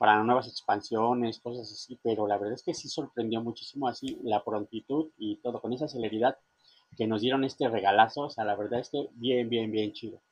para 0.00 0.22
nuevas 0.22 0.48
expansiones, 0.48 1.40
cosas 1.40 1.70
así, 1.70 2.00
pero 2.02 2.26
la 2.26 2.38
verdad 2.38 2.54
es 2.54 2.62
que 2.62 2.72
sí 2.72 2.88
sorprendió 2.88 3.42
muchísimo 3.42 3.86
así 3.86 4.18
la 4.22 4.42
prontitud 4.42 5.10
y 5.18 5.42
todo 5.42 5.60
con 5.60 5.74
esa 5.74 5.88
celeridad. 5.88 6.38
que 6.96 7.06
nos 7.06 7.20
dieron 7.20 7.44
este 7.44 7.68
regalazo. 7.68 8.22
O 8.22 8.30
sea, 8.30 8.44
la 8.44 8.56
verdad 8.56 8.80
es 8.80 8.88
que 8.88 9.08
bien, 9.12 9.50
bien, 9.50 9.70
bien 9.70 9.92
chido. 9.92 10.22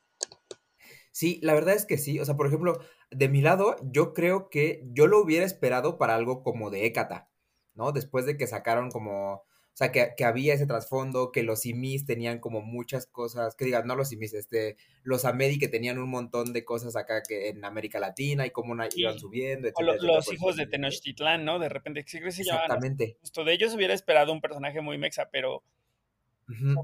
Sí, 1.11 1.39
la 1.43 1.53
verdad 1.53 1.75
es 1.75 1.85
que 1.85 1.99
sí. 1.99 2.19
O 2.19 2.25
sea, 2.25 2.35
por 2.35 2.47
ejemplo, 2.47 2.79
de 3.11 3.29
mi 3.29 3.41
lado, 3.41 3.75
yo 3.83 4.15
creo 4.15 4.49
que 4.49 4.87
yo 4.91 5.05
lo 5.05 5.21
hubiera 5.21 5.45
esperado 5.45 5.99
para 5.99 6.15
algo 6.15 6.41
como 6.41 6.71
de 6.71 6.87
Hécata, 6.87 7.29
¿no? 7.75 7.91
Después 7.91 8.25
de 8.25 8.37
que 8.37 8.47
sacaron 8.47 8.89
como 8.89 9.43
sea, 9.79 9.91
que, 9.93 10.25
había 10.25 10.53
ese 10.53 10.67
trasfondo, 10.67 11.31
que 11.31 11.41
los 11.41 11.61
simis 11.61 12.05
tenían 12.05 12.39
como 12.39 12.61
muchas 12.61 13.07
cosas, 13.07 13.55
que 13.55 13.63
digan, 13.63 13.87
no 13.87 13.95
los 13.95 14.09
simis, 14.09 14.33
este, 14.33 14.75
los 15.03 15.23
Ameri 15.23 15.57
que 15.57 15.69
tenían 15.69 15.99
un 15.99 16.09
montón 16.09 16.51
de 16.51 16.65
cosas 16.65 16.97
acá 16.97 17.23
que 17.25 17.47
en 17.47 17.63
América 17.63 17.97
Latina 17.97 18.45
y 18.45 18.51
cómo 18.51 18.75
iban 18.95 19.17
subiendo, 19.17 19.69
etcétera, 19.69 19.97
o 20.01 20.05
los 20.17 20.33
hijos 20.33 20.57
de 20.57 20.67
Tenochtitlán, 20.67 21.45
¿no? 21.45 21.59
De 21.59 21.69
repente, 21.69 22.03
sí, 22.05 22.19
se 22.29 22.41
Exactamente. 22.41 23.17
Justo 23.21 23.45
de 23.45 23.53
ellos 23.53 23.73
hubiera 23.73 23.93
esperado 23.93 24.33
un 24.33 24.41
personaje 24.41 24.81
muy 24.81 24.97
mexa, 24.97 25.29
pero 25.31 25.63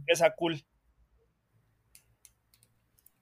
es 0.07 0.23
cool. 0.37 0.63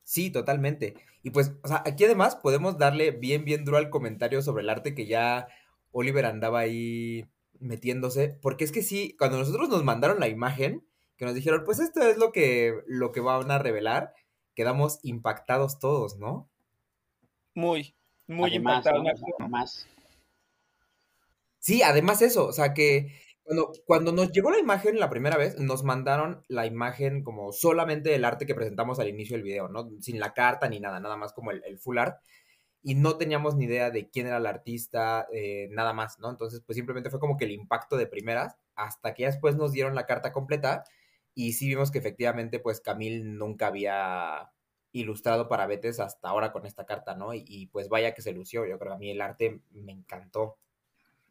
Sí, 0.04 0.30
totalmente. 0.30 0.94
Y 1.24 1.32
pues, 1.32 1.54
o 1.64 1.68
sea, 1.68 1.82
aquí 1.84 2.04
además 2.04 2.36
podemos 2.36 2.78
darle 2.78 3.10
bien, 3.10 3.44
bien 3.44 3.66
duro 3.66 3.78
al 3.78 3.90
comentario 3.90 4.44
sobre 4.44 4.62
el 4.62 4.70
arte 4.70 4.94
que 4.94 5.08
ya 5.08 5.48
Oliver 5.92 6.26
andaba 6.26 6.60
ahí 6.60 7.26
metiéndose, 7.64 8.38
porque 8.42 8.64
es 8.64 8.72
que 8.72 8.84
sí, 8.84 9.16
cuando 9.18 9.38
nosotros 9.38 9.70
nos 9.70 9.84
mandaron 9.84 10.20
la 10.20 10.28
imagen, 10.28 10.86
que 11.18 11.26
nos 11.26 11.34
dijeron, 11.34 11.64
pues 11.66 11.80
esto 11.80 12.02
es 12.02 12.18
lo 12.18 12.32
que, 12.32 12.74
lo 12.88 13.12
que 13.12 13.22
van 13.22 13.50
a 13.52 13.60
revelar, 13.60 14.14
quedamos 14.56 15.00
impactados 15.04 15.80
todos, 15.80 16.18
¿no? 16.18 16.50
Muy, 17.56 17.96
muy 18.28 18.56
impactados. 18.56 19.04
Más. 19.50 19.88
Sí, 21.60 21.82
además 21.82 22.22
eso, 22.22 22.48
o 22.48 22.54
sea 22.54 22.74
que 22.74 23.20
cuando, 23.44 23.72
cuando 23.86 24.12
nos 24.12 24.32
llegó 24.32 24.52
la 24.52 24.60
imagen 24.60 25.00
la 25.00 25.10
primera 25.10 25.38
vez, 25.38 25.60
nos 25.60 25.84
mandaron 25.84 26.44
la 26.48 26.66
imagen 26.66 27.24
como 27.24 27.52
solamente 27.52 28.16
el 28.16 28.26
arte 28.26 28.46
que 28.46 28.56
presentamos 28.56 29.00
al 29.00 29.10
inicio 29.10 29.36
del 29.36 29.44
video, 29.44 29.70
¿no? 29.70 29.90
Sin 30.02 30.20
la 30.20 30.34
carta 30.34 30.68
ni 30.68 30.80
nada, 30.80 31.00
nada 31.00 31.18
más 31.18 31.34
como 31.34 31.52
el, 31.52 31.64
el 31.66 31.78
full 31.78 31.98
art 31.98 32.18
y 32.84 32.96
no 32.96 33.18
teníamos 33.18 33.56
ni 33.56 33.66
idea 33.66 33.90
de 33.90 34.10
quién 34.10 34.28
era 34.28 34.38
el 34.38 34.46
artista, 34.46 35.26
eh, 35.34 35.70
nada 35.72 35.94
más, 35.94 36.20
¿no? 36.20 36.30
Entonces, 36.30 36.62
pues 36.66 36.76
simplemente 36.76 37.10
fue 37.10 37.20
como 37.20 37.38
que 37.38 37.46
el 37.46 37.52
impacto 37.52 37.96
de 37.96 38.08
primeras, 38.08 38.58
hasta 38.76 39.14
que 39.14 39.24
ya 39.24 39.30
después 39.30 39.56
nos 39.56 39.72
dieron 39.72 39.96
la 39.96 40.06
carta 40.06 40.34
completa 40.34 40.84
y 41.34 41.54
sí 41.54 41.68
vimos 41.68 41.92
que 41.92 42.00
efectivamente, 42.00 42.60
pues 42.60 42.82
Camil 42.82 43.38
nunca 43.38 43.68
había 43.68 44.52
ilustrado 44.92 45.48
para 45.48 45.66
Betes 45.66 46.00
hasta 46.00 46.28
ahora 46.28 46.52
con 46.52 46.66
esta 46.66 46.86
carta, 46.86 47.16
¿no? 47.16 47.34
Y, 47.34 47.68
pues 47.72 47.90
vaya 47.90 48.14
que 48.14 48.22
se 48.22 48.34
lució, 48.34 48.66
yo 48.66 48.78
creo 48.78 48.92
que 48.92 48.96
a 48.96 49.00
mí 49.00 49.10
el 49.10 49.22
arte 49.22 49.62
me 49.72 49.94
encantó. 49.94 50.58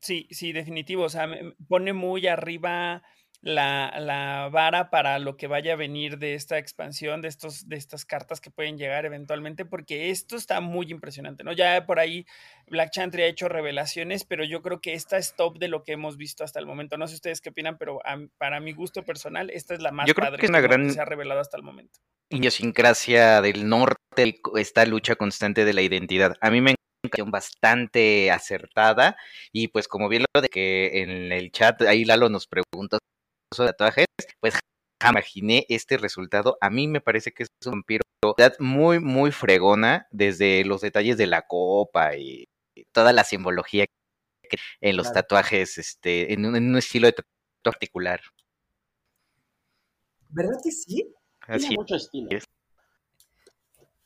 Sí, 0.00 0.26
sí, 0.30 0.52
definitivo, 0.52 1.04
o 1.04 1.08
sea, 1.08 1.28
me 1.28 1.52
pone 1.68 1.92
muy 1.92 2.26
arriba 2.26 3.04
la, 3.42 3.92
la, 3.98 4.48
vara 4.50 4.88
para 4.88 5.18
lo 5.18 5.36
que 5.36 5.48
vaya 5.48 5.72
a 5.72 5.76
venir 5.76 6.18
de 6.18 6.34
esta 6.34 6.58
expansión, 6.58 7.20
de, 7.20 7.28
estos, 7.28 7.68
de 7.68 7.76
estas 7.76 8.04
cartas 8.04 8.40
que 8.40 8.50
pueden 8.50 8.78
llegar 8.78 9.04
eventualmente, 9.04 9.64
porque 9.64 10.10
esto 10.10 10.36
está 10.36 10.60
muy 10.60 10.90
impresionante, 10.90 11.42
¿no? 11.42 11.52
Ya 11.52 11.84
por 11.84 11.98
ahí 11.98 12.24
Black 12.68 12.90
Chantry 12.92 13.22
ha 13.22 13.26
hecho 13.26 13.48
revelaciones, 13.48 14.24
pero 14.24 14.44
yo 14.44 14.62
creo 14.62 14.80
que 14.80 14.94
esta 14.94 15.18
es 15.18 15.34
top 15.34 15.58
de 15.58 15.66
lo 15.66 15.82
que 15.82 15.92
hemos 15.92 16.16
visto 16.16 16.44
hasta 16.44 16.60
el 16.60 16.66
momento. 16.66 16.96
No 16.96 17.08
sé 17.08 17.16
ustedes 17.16 17.40
qué 17.40 17.50
opinan, 17.50 17.78
pero 17.78 17.98
para 18.38 18.60
mi 18.60 18.72
gusto 18.72 19.02
personal, 19.02 19.50
esta 19.50 19.74
es 19.74 19.80
la 19.80 19.90
más 19.90 20.06
yo 20.06 20.14
creo 20.14 20.30
que, 20.36 20.46
es 20.46 20.48
una 20.48 20.60
gran... 20.60 20.90
se 20.90 21.00
ha 21.00 21.04
revelado 21.04 21.40
hasta 21.40 21.56
el 21.56 21.64
momento. 21.64 21.98
Idiosincrasia 22.30 23.42
del 23.42 23.68
norte, 23.68 24.40
esta 24.56 24.86
lucha 24.86 25.16
constante 25.16 25.64
de 25.64 25.72
la 25.72 25.82
identidad. 25.82 26.36
A 26.40 26.50
mí 26.50 26.60
me 26.60 26.76
bastante 27.26 28.30
acertada 28.30 29.16
y 29.50 29.66
pues 29.68 29.88
como 29.88 30.08
bien 30.08 30.24
lo 30.32 30.40
de 30.40 30.48
que 30.48 31.02
en 31.02 31.32
el 31.32 31.50
chat 31.50 31.82
ahí 31.82 32.04
Lalo 32.04 32.28
nos 32.28 32.46
pregunta 32.46 32.98
de 33.58 33.68
tatuajes, 33.68 34.06
pues 34.40 34.54
imaginé 35.08 35.66
este 35.68 35.96
resultado. 35.96 36.56
A 36.60 36.70
mí 36.70 36.88
me 36.88 37.00
parece 37.00 37.32
que 37.32 37.44
es 37.44 37.48
un 37.66 37.72
vampiro 37.72 38.04
muy, 38.58 39.00
muy 39.00 39.32
fregona, 39.32 40.06
desde 40.10 40.64
los 40.64 40.80
detalles 40.80 41.16
de 41.16 41.26
la 41.26 41.42
copa 41.42 42.16
y 42.16 42.48
toda 42.92 43.12
la 43.12 43.24
simbología 43.24 43.86
en 44.80 44.96
los 44.96 45.12
tatuajes, 45.12 45.78
este, 45.78 46.32
en 46.32 46.44
un, 46.44 46.76
estilo 46.76 47.06
de 47.06 47.12
tatuaje 47.12 47.32
particular. 47.62 48.20
¿Verdad 50.28 50.58
que 50.62 50.70
sí? 50.70 51.12
Tiene 51.46 51.76
mucho 51.76 51.96
estilo. 51.96 52.28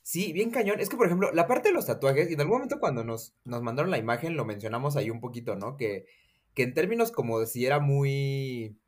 Sí, 0.03 0.33
bien 0.33 0.51
cañón. 0.51 0.79
Es 0.79 0.89
que, 0.89 0.97
por 0.97 1.07
ejemplo, 1.07 1.33
la 1.33 1.49
parte 1.49 1.69
de 1.69 1.75
los 1.75 1.87
tatuajes, 1.87 2.31
y 2.31 2.35
en 2.35 2.41
algún 2.41 2.59
momento 2.59 2.79
cuando 2.79 3.03
nos, 3.03 3.35
nos 3.45 3.63
mandaron 3.63 3.91
la 3.91 3.99
imagen, 3.99 4.37
lo 4.37 4.45
mencionamos 4.45 4.97
ahí 4.97 5.11
un 5.11 5.21
poquito, 5.21 5.57
¿no? 5.57 5.77
Que, 5.77 6.07
que 6.55 6.63
en 6.63 6.75
términos 6.75 7.11
como 7.11 7.41
de 7.41 7.47
si 7.47 7.67
era 7.67 7.81
muy 7.81 8.79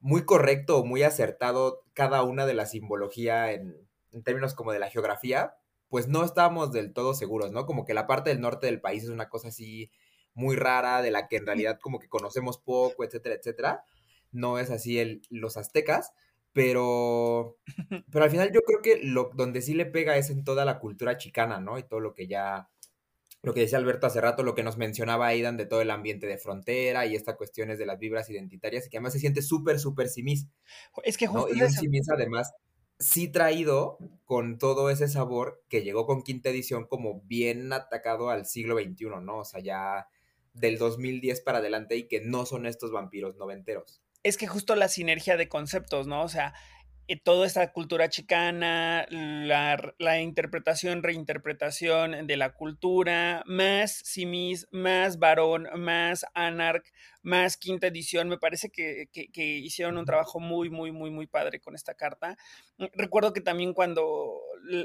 muy 0.00 0.24
correcto 0.24 0.78
o 0.78 0.84
muy 0.84 1.02
acertado 1.02 1.84
cada 1.92 2.22
una 2.22 2.46
de 2.46 2.54
la 2.54 2.66
simbología 2.66 3.52
en, 3.52 3.76
términos 4.24 4.54
como 4.54 4.72
de 4.72 4.78
la 4.78 4.90
geografía, 4.90 5.54
pues 5.88 6.08
no 6.08 6.24
estábamos 6.24 6.72
del 6.72 6.92
todo 6.92 7.14
seguros, 7.14 7.52
¿no? 7.52 7.66
Como 7.66 7.84
que 7.84 7.94
la 7.94 8.06
parte 8.06 8.30
del 8.30 8.40
norte 8.40 8.66
del 8.66 8.80
país 8.80 9.04
es 9.04 9.10
una 9.10 9.28
cosa 9.28 9.48
así 9.48 9.90
muy 10.34 10.56
rara, 10.56 11.02
de 11.02 11.10
la 11.10 11.28
que 11.28 11.36
en 11.36 11.46
realidad 11.46 11.78
como 11.80 11.98
que 11.98 12.08
conocemos 12.08 12.58
poco, 12.58 13.04
etcétera, 13.04 13.36
etcétera. 13.36 13.84
No 14.32 14.58
es 14.58 14.70
así 14.70 14.98
el, 14.98 15.22
los 15.30 15.56
aztecas, 15.56 16.12
pero, 16.52 17.58
pero 18.10 18.24
al 18.24 18.30
final 18.30 18.50
yo 18.52 18.62
creo 18.62 18.82
que 18.82 19.00
lo, 19.02 19.30
donde 19.34 19.62
sí 19.62 19.74
le 19.74 19.86
pega 19.86 20.16
es 20.16 20.30
en 20.30 20.44
toda 20.44 20.64
la 20.64 20.78
cultura 20.78 21.16
chicana, 21.16 21.60
¿no? 21.60 21.78
Y 21.78 21.84
todo 21.84 22.00
lo 22.00 22.14
que 22.14 22.26
ya 22.26 22.68
lo 23.42 23.54
que 23.54 23.60
decía 23.60 23.78
Alberto 23.78 24.06
hace 24.06 24.20
rato, 24.20 24.42
lo 24.42 24.54
que 24.54 24.62
nos 24.62 24.76
mencionaba 24.76 25.28
Aidan 25.28 25.56
de 25.56 25.66
todo 25.66 25.80
el 25.80 25.90
ambiente 25.90 26.26
de 26.26 26.38
frontera 26.38 27.06
y 27.06 27.14
esta 27.14 27.36
cuestiones 27.36 27.78
de 27.78 27.86
las 27.86 27.98
vibras 27.98 28.28
identitarias 28.30 28.86
y 28.86 28.90
que 28.90 28.96
además 28.96 29.12
se 29.12 29.20
siente 29.20 29.42
súper, 29.42 29.78
súper 29.78 30.08
simis. 30.08 30.48
Es 31.04 31.16
que 31.16 31.26
justo 31.26 31.54
Y 31.54 31.62
un 31.62 31.70
simis 31.70 32.08
además 32.10 32.52
sí 32.98 33.28
traído 33.28 33.98
con 34.24 34.58
todo 34.58 34.90
ese 34.90 35.08
sabor 35.08 35.62
que 35.68 35.82
llegó 35.82 36.04
con 36.06 36.22
quinta 36.22 36.50
edición 36.50 36.86
como 36.86 37.22
bien 37.22 37.72
atacado 37.72 38.30
al 38.30 38.44
siglo 38.44 38.76
XXI, 38.76 39.06
¿no? 39.22 39.38
O 39.38 39.44
sea, 39.44 39.60
ya 39.60 40.08
del 40.52 40.78
2010 40.78 41.40
para 41.42 41.58
adelante 41.58 41.96
y 41.96 42.08
que 42.08 42.20
no 42.20 42.44
son 42.44 42.66
estos 42.66 42.90
vampiros 42.90 43.36
noventeros. 43.36 44.02
Es 44.24 44.36
que 44.36 44.48
justo 44.48 44.74
la 44.74 44.88
sinergia 44.88 45.36
de 45.36 45.48
conceptos, 45.48 46.08
¿no? 46.08 46.22
O 46.22 46.28
sea, 46.28 46.54
toda 47.16 47.46
esta 47.46 47.72
cultura 47.72 48.10
chicana, 48.10 49.06
la, 49.10 50.20
interpretación, 50.20 51.02
reinterpretación 51.02 52.26
de 52.26 52.36
la 52.36 52.52
cultura, 52.52 53.42
más 53.46 53.92
simis, 54.04 54.66
más 54.72 55.18
varón, 55.18 55.68
más 55.76 56.26
anarch, 56.34 56.92
más 57.22 57.56
quinta 57.56 57.86
edición. 57.86 58.28
Me 58.28 58.36
parece 58.36 58.70
que, 58.70 59.08
hicieron 59.34 59.96
un 59.96 60.04
trabajo 60.04 60.38
muy, 60.38 60.68
muy, 60.68 60.92
muy, 60.92 61.10
muy 61.10 61.26
padre 61.26 61.60
con 61.60 61.74
esta 61.74 61.94
carta. 61.94 62.36
Mm, 62.76 62.86
recuerdo 62.92 63.32
que 63.32 63.40
también 63.40 63.72
cuando 63.72 64.40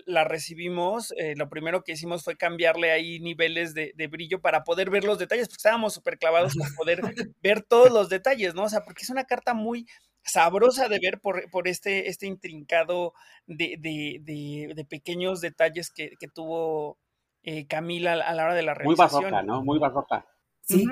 la 0.05 0.23
recibimos, 0.23 1.13
eh, 1.17 1.33
lo 1.35 1.49
primero 1.49 1.83
que 1.83 1.91
hicimos 1.91 2.23
fue 2.23 2.37
cambiarle 2.37 2.91
ahí 2.91 3.19
niveles 3.19 3.73
de, 3.73 3.91
de 3.95 4.07
brillo 4.07 4.39
para 4.39 4.63
poder 4.63 4.89
ver 4.89 5.03
los 5.03 5.19
detalles, 5.19 5.47
porque 5.47 5.57
estábamos 5.57 5.93
súper 5.93 6.17
clavados 6.17 6.55
para 6.55 6.71
poder 6.75 7.01
ver 7.43 7.63
todos 7.63 7.91
los 7.91 8.07
detalles, 8.07 8.55
¿no? 8.55 8.63
O 8.63 8.69
sea, 8.69 8.81
porque 8.81 9.03
es 9.03 9.09
una 9.09 9.25
carta 9.25 9.53
muy 9.53 9.85
sabrosa 10.23 10.87
de 10.87 10.99
ver 10.99 11.19
por, 11.19 11.49
por 11.49 11.67
este, 11.67 12.09
este 12.09 12.27
intrincado 12.27 13.13
de, 13.45 13.75
de, 13.79 14.73
de, 14.73 14.85
pequeños 14.85 15.41
detalles 15.41 15.91
que, 15.91 16.11
que 16.19 16.27
tuvo 16.27 16.97
eh, 17.43 17.67
Camila 17.67 18.13
a 18.13 18.33
la 18.33 18.43
hora 18.45 18.55
de 18.55 18.63
la 18.63 18.73
realización. 18.73 19.23
Muy 19.23 19.31
barroca, 19.31 19.43
¿no? 19.43 19.63
Muy 19.63 19.79
barroca. 19.79 20.27
Sí. 20.61 20.87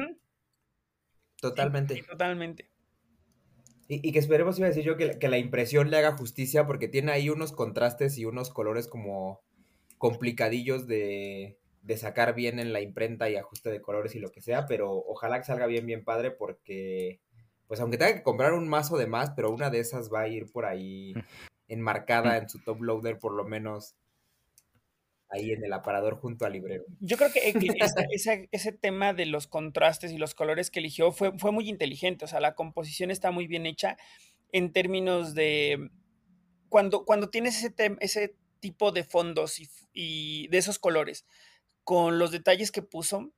Totalmente. 1.39 2.03
totalmente. 2.03 2.69
Y, 3.87 4.07
y, 4.07 4.11
que 4.11 4.19
esperemos, 4.19 4.57
iba 4.57 4.67
a 4.67 4.69
decir 4.69 4.83
yo, 4.83 4.95
que, 4.95 5.17
que, 5.17 5.27
la 5.27 5.37
impresión 5.37 5.89
le 5.89 5.97
haga 5.97 6.15
justicia 6.15 6.65
porque 6.67 6.87
tiene 6.87 7.11
ahí 7.11 7.29
unos 7.29 7.51
contrastes 7.51 8.17
y 8.17 8.25
unos 8.25 8.49
colores 8.49 8.87
como 8.87 9.41
complicadillos 9.97 10.87
de, 10.87 11.57
de 11.81 11.97
sacar 11.97 12.35
bien 12.35 12.59
en 12.59 12.73
la 12.73 12.81
imprenta 12.81 13.29
y 13.29 13.35
ajuste 13.35 13.69
de 13.69 13.81
colores 13.81 14.15
y 14.15 14.19
lo 14.19 14.31
que 14.31 14.41
sea, 14.41 14.65
pero 14.65 14.91
ojalá 14.91 15.39
que 15.39 15.45
salga 15.45 15.65
bien, 15.65 15.85
bien 15.85 16.03
padre 16.03 16.31
porque 16.31 17.21
pues 17.71 17.79
aunque 17.79 17.97
tenga 17.97 18.15
que 18.15 18.21
comprar 18.21 18.51
un 18.51 18.67
mazo 18.67 18.97
de 18.97 19.07
más, 19.07 19.31
pero 19.33 19.49
una 19.49 19.69
de 19.69 19.79
esas 19.79 20.11
va 20.11 20.23
a 20.23 20.27
ir 20.27 20.51
por 20.51 20.65
ahí 20.65 21.13
enmarcada 21.69 22.35
en 22.35 22.49
su 22.49 22.59
top 22.59 22.81
loader, 22.81 23.17
por 23.17 23.31
lo 23.31 23.45
menos 23.45 23.95
ahí 25.29 25.53
en 25.53 25.63
el 25.63 25.71
aparador 25.71 26.17
junto 26.17 26.45
al 26.45 26.51
librero. 26.51 26.83
Yo 26.99 27.15
creo 27.15 27.31
que 27.31 27.53
ese, 28.11 28.49
ese, 28.51 28.71
tema 28.73 29.13
de 29.13 29.25
los 29.25 29.47
contrastes 29.47 30.11
y 30.11 30.17
los 30.17 30.35
colores 30.35 30.69
que 30.69 30.81
eligió 30.81 31.13
fue, 31.13 31.31
fue 31.39 31.53
muy 31.53 31.69
inteligente, 31.69 32.25
o 32.25 32.27
sea, 32.27 32.41
la 32.41 32.55
composición 32.55 33.09
está 33.09 33.31
muy 33.31 33.47
bien 33.47 33.65
hecha 33.65 33.95
en 34.51 34.73
términos 34.73 35.33
de 35.33 35.91
cuando, 36.67 37.05
cuando 37.05 37.29
tienes 37.29 37.63
ese, 37.63 37.73
ese 38.01 38.35
tipo 38.59 38.91
de 38.91 39.05
fondos 39.05 39.61
y, 39.61 39.69
y 39.93 40.49
de 40.49 40.57
esos 40.57 40.77
colores 40.77 41.25
con 41.85 42.19
los 42.19 42.31
detalles 42.31 42.69
que 42.69 42.81
puso, 42.81 43.31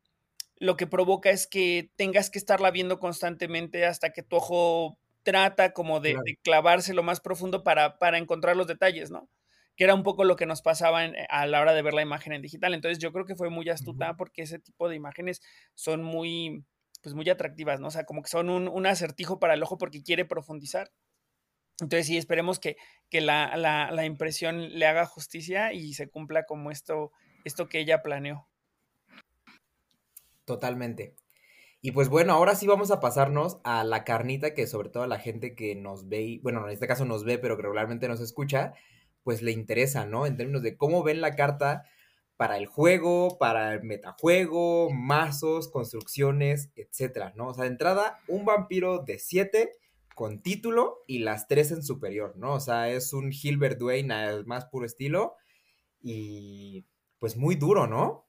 lo 0.58 0.78
que 0.78 0.88
provoca 0.88 1.30
es 1.30 1.48
que 1.48 1.92
tengas 1.96 2.30
que 2.30 2.40
estarla 2.40 2.72
viendo 2.72 3.00
constantemente 3.00 3.86
hasta 3.86 4.12
que 4.12 4.24
tu 4.24 4.38
ojo 4.38 4.98
trata 5.24 5.74
como 5.74 6.00
de, 6.00 6.16
clavarse 6.44 6.94
lo 6.94 7.04
más 7.04 7.20
profundo 7.20 7.64
para, 7.64 7.98
para, 7.98 8.18
encontrar 8.18 8.56
los 8.56 8.68
detalles, 8.68 9.10
¿no? 9.10 9.30
Que 9.76 9.86
era 9.86 9.96
un 9.96 10.04
poco 10.04 10.24
lo 10.24 10.36
que 10.36 10.46
nos 10.46 10.62
pasaba 10.62 11.02
a 11.30 11.48
la 11.48 11.62
hora 11.62 11.74
de 11.74 11.82
ver 11.82 11.94
la 11.94 12.02
imagen 12.02 12.34
en 12.34 12.42
digital. 12.42 12.74
Entonces 12.74 13.00
yo 13.00 13.12
creo 13.12 13.26
que 13.26 13.36
fue 13.36 13.50
muy 13.50 13.68
astuta 13.70 14.16
porque 14.16 14.44
ese 14.44 14.60
tipo 14.60 14.88
de 14.88 14.96
imágenes 14.96 15.42
son 15.74 16.04
muy, 16.04 16.64
pues 17.02 17.16
muy 17.16 17.28
atractivas, 17.30 17.80
¿no? 17.80 17.88
O 17.88 17.92
sea, 17.92 18.06
como 18.06 18.22
que 18.22 18.30
son 18.30 18.50
un, 18.50 18.68
un 18.68 18.86
acertijo 18.86 19.40
para 19.40 19.56
el 19.56 19.64
ojo 19.64 19.78
porque 19.78 20.04
quiere 20.04 20.26
profundizar. 20.26 20.92
Entonces 21.80 22.06
sí, 22.06 22.18
esperemos 22.18 22.60
que, 22.60 22.78
que 23.10 23.20
la, 23.20 23.58
la, 23.58 23.90
la, 23.92 24.06
impresión 24.06 24.78
le 24.78 24.86
haga 24.86 25.08
justicia 25.08 25.74
y 25.74 25.96
se 25.96 26.08
cumpla 26.08 26.46
como 26.46 26.70
esto, 26.70 27.12
esto 27.46 27.68
que 27.68 27.80
ella 27.80 28.04
planeó. 28.04 28.48
Totalmente. 30.46 31.16
Y 31.82 31.92
pues 31.92 32.08
bueno, 32.08 32.34
ahora 32.34 32.56
sí 32.56 32.66
vamos 32.66 32.92
a 32.92 33.02
pasarnos 33.02 33.60
a 33.66 33.84
la 33.84 34.06
carnita 34.06 34.54
que 34.54 34.68
sobre 34.68 34.90
todo 34.90 35.04
a 35.04 35.08
la 35.08 35.20
gente 35.20 35.54
que 35.54 35.76
nos 35.76 36.08
ve, 36.08 36.40
bueno, 36.42 36.66
en 36.66 36.72
este 36.72 36.88
caso 36.88 37.04
nos 37.04 37.26
ve, 37.26 37.38
pero 37.38 37.58
que 37.58 37.64
regularmente 37.64 38.08
nos 38.08 38.22
escucha, 38.22 38.74
pues 39.24 39.42
le 39.42 39.52
interesa, 39.52 40.06
¿no? 40.06 40.26
En 40.26 40.38
términos 40.38 40.64
de 40.64 40.78
cómo 40.78 41.04
ven 41.04 41.20
la 41.20 41.36
carta 41.36 41.84
para 42.38 42.58
el 42.58 42.68
juego, 42.68 43.38
para 43.38 43.74
el 43.74 43.84
metajuego, 43.84 44.92
mazos, 44.92 45.70
construcciones, 45.70 46.72
etcétera, 46.76 47.34
¿no? 47.36 47.50
O 47.50 47.54
sea, 47.54 47.66
de 47.66 47.72
entrada, 47.72 48.20
un 48.28 48.46
vampiro 48.46 49.00
de 49.00 49.20
7 49.20 49.72
con 50.16 50.42
título 50.42 51.00
y 51.08 51.20
las 51.20 51.48
3 51.48 51.72
en 51.72 51.84
superior, 51.84 52.38
¿no? 52.38 52.54
O 52.54 52.60
sea, 52.60 52.90
es 52.90 53.14
un 53.14 53.32
Hilbert 53.34 53.78
Dwayne 53.78 54.14
al 54.14 54.46
más 54.46 54.66
puro 54.66 54.86
estilo 54.86 55.36
y 56.02 56.86
pues 57.20 57.38
muy 57.38 57.56
duro, 57.56 57.88
¿no? 57.88 58.28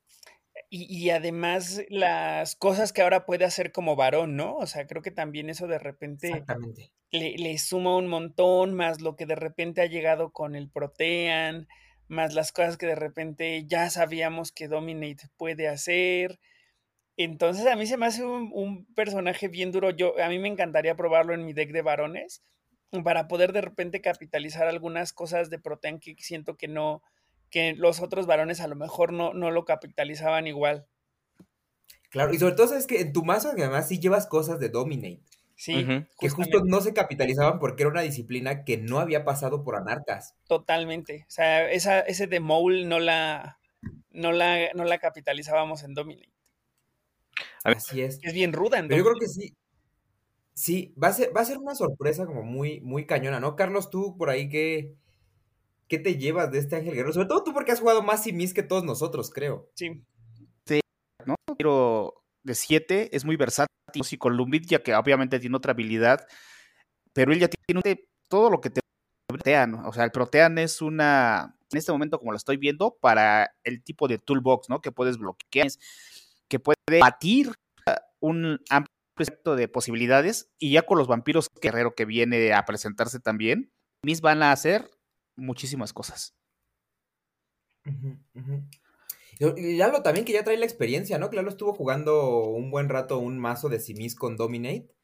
Y, 0.76 0.86
y, 0.92 1.10
además 1.10 1.82
las 1.88 2.56
cosas 2.56 2.92
que 2.92 3.02
ahora 3.02 3.26
puede 3.26 3.44
hacer 3.44 3.70
como 3.70 3.94
varón, 3.94 4.34
¿no? 4.34 4.56
O 4.56 4.66
sea, 4.66 4.88
creo 4.88 5.02
que 5.02 5.12
también 5.12 5.48
eso 5.48 5.68
de 5.68 5.78
repente 5.78 6.42
le, 7.12 7.36
le, 7.38 7.58
suma 7.58 7.96
un 7.96 8.08
montón, 8.08 8.74
más 8.74 9.00
lo 9.00 9.14
que 9.14 9.24
de 9.24 9.36
repente 9.36 9.82
ha 9.82 9.86
llegado 9.86 10.32
con 10.32 10.56
el 10.56 10.68
Protean, 10.68 11.68
más 12.08 12.34
las 12.34 12.50
cosas 12.50 12.76
que 12.76 12.86
de 12.86 12.96
repente 12.96 13.64
ya 13.68 13.88
sabíamos 13.88 14.50
que 14.50 14.66
Dominate 14.66 15.28
puede 15.36 15.68
hacer. 15.68 16.40
Entonces 17.16 17.68
a 17.68 17.76
mí 17.76 17.86
se 17.86 17.96
me 17.96 18.06
hace 18.06 18.24
un, 18.24 18.84
personaje 18.96 19.46
bien 19.46 19.70
duro. 19.70 19.90
Yo, 19.90 20.20
a 20.20 20.28
mí 20.28 20.40
me 20.40 20.48
encantaría 20.48 20.96
probarlo 20.96 21.34
en 21.34 21.46
mi 21.46 21.52
deck 21.52 21.70
de 21.70 21.82
varones 21.82 22.42
para 23.04 23.28
poder 23.28 23.52
de 23.52 23.60
repente 23.60 24.00
capitalizar 24.00 24.66
algunas 24.66 25.12
cosas 25.12 25.50
de 25.50 25.60
Protean 25.60 26.00
que 26.00 26.16
siento 26.18 26.56
que 26.56 26.66
no, 26.66 27.00
que 27.54 27.72
los 27.76 28.00
otros 28.00 28.26
varones 28.26 28.60
a 28.60 28.66
lo 28.66 28.74
mejor 28.74 29.12
no, 29.12 29.32
no 29.32 29.52
lo 29.52 29.64
capitalizaban 29.64 30.48
igual. 30.48 30.88
Claro, 32.10 32.34
y 32.34 32.38
sobre 32.40 32.56
todo 32.56 32.66
sabes 32.66 32.88
que 32.88 33.00
en 33.00 33.12
tu 33.12 33.24
mazo 33.24 33.50
además 33.50 33.86
sí 33.86 34.00
llevas 34.00 34.26
cosas 34.26 34.58
de 34.58 34.70
Dominate. 34.70 35.22
Sí. 35.54 35.86
Que 36.18 36.30
justo 36.30 36.64
no 36.64 36.80
se 36.80 36.92
capitalizaban 36.92 37.60
porque 37.60 37.84
era 37.84 37.92
una 37.92 38.00
disciplina 38.00 38.64
que 38.64 38.78
no 38.78 38.98
había 38.98 39.24
pasado 39.24 39.62
por 39.62 39.76
anarcas. 39.76 40.34
Totalmente. 40.48 41.26
O 41.28 41.30
sea, 41.30 41.70
esa, 41.70 42.00
ese 42.00 42.26
de 42.26 42.40
Mole 42.40 42.86
no 42.86 42.98
la, 42.98 43.60
no 44.10 44.32
la, 44.32 44.72
no 44.74 44.82
la 44.82 44.98
capitalizábamos 44.98 45.84
en 45.84 45.94
Dominate. 45.94 46.32
Así 47.62 48.02
es. 48.02 48.18
Es 48.24 48.32
bien 48.32 48.52
ruda 48.52 48.80
en 48.80 48.88
Pero 48.88 48.98
yo 48.98 49.04
creo 49.04 49.20
que 49.20 49.28
sí. 49.28 49.54
Sí, 50.54 50.92
va 51.00 51.06
a 51.06 51.12
ser, 51.12 51.30
va 51.36 51.42
a 51.42 51.44
ser 51.44 51.58
una 51.58 51.76
sorpresa 51.76 52.26
como 52.26 52.42
muy, 52.42 52.80
muy 52.80 53.06
cañona, 53.06 53.38
¿no? 53.38 53.54
Carlos, 53.54 53.90
tú 53.90 54.16
por 54.16 54.28
ahí 54.28 54.48
qué, 54.48 54.96
qué 55.88 55.98
te 55.98 56.16
llevas 56.16 56.50
de 56.50 56.58
este 56.58 56.76
Ángel 56.76 56.94
Guerrero? 56.94 57.12
Sobre 57.12 57.28
todo 57.28 57.44
tú 57.44 57.52
porque 57.52 57.72
has 57.72 57.80
jugado 57.80 58.02
más 58.02 58.22
Simis 58.22 58.54
que 58.54 58.62
todos 58.62 58.84
nosotros, 58.84 59.30
creo. 59.30 59.70
Sí. 59.74 60.04
Sí, 60.66 60.80
¿no? 61.26 61.34
Pero 61.56 62.22
de 62.42 62.54
7 62.54 63.16
es 63.16 63.24
muy 63.24 63.36
versátil 63.36 63.70
y 64.10 64.16
con 64.16 64.36
Lumbit, 64.36 64.66
ya 64.66 64.82
que 64.82 64.94
obviamente 64.94 65.38
tiene 65.38 65.56
otra 65.56 65.72
habilidad, 65.72 66.26
pero 67.12 67.32
él 67.32 67.38
ya 67.38 67.48
tiene 67.48 68.06
todo 68.28 68.50
lo 68.50 68.60
que 68.60 68.70
te 68.70 68.80
protean. 69.28 69.74
O 69.74 69.92
sea, 69.92 70.04
el 70.04 70.10
protean 70.10 70.58
es 70.58 70.82
una, 70.82 71.56
en 71.70 71.78
este 71.78 71.92
momento 71.92 72.18
como 72.18 72.32
lo 72.32 72.36
estoy 72.36 72.56
viendo, 72.56 72.96
para 73.00 73.54
el 73.62 73.82
tipo 73.82 74.08
de 74.08 74.18
toolbox, 74.18 74.68
¿no? 74.68 74.80
Que 74.80 74.92
puedes 74.92 75.16
bloquear, 75.16 75.68
que 76.48 76.58
puede 76.58 77.00
batir 77.00 77.52
un 78.20 78.60
amplio 78.68 78.94
espectro 79.16 79.54
de 79.54 79.68
posibilidades 79.68 80.50
y 80.58 80.72
ya 80.72 80.82
con 80.82 80.98
los 80.98 81.06
vampiros 81.06 81.48
guerrero 81.60 81.94
que 81.94 82.04
viene 82.04 82.52
a 82.52 82.64
presentarse 82.64 83.20
también, 83.20 83.72
mis 84.02 84.20
van 84.20 84.42
a 84.42 84.52
hacer 84.52 84.90
muchísimas 85.36 85.92
cosas. 85.92 86.36
Y 89.38 89.76
Lalo 89.76 90.02
también 90.02 90.24
que 90.24 90.32
ya 90.32 90.44
trae 90.44 90.56
la 90.56 90.64
experiencia, 90.64 91.18
¿no? 91.18 91.30
Que 91.30 91.36
Lalo 91.36 91.50
estuvo 91.50 91.74
jugando 91.74 92.46
un 92.46 92.70
buen 92.70 92.88
rato 92.88 93.18
un 93.18 93.38
mazo 93.38 93.68
de 93.68 93.80
Simis 93.80 94.14
con 94.14 94.36
Dominate. 94.36 94.94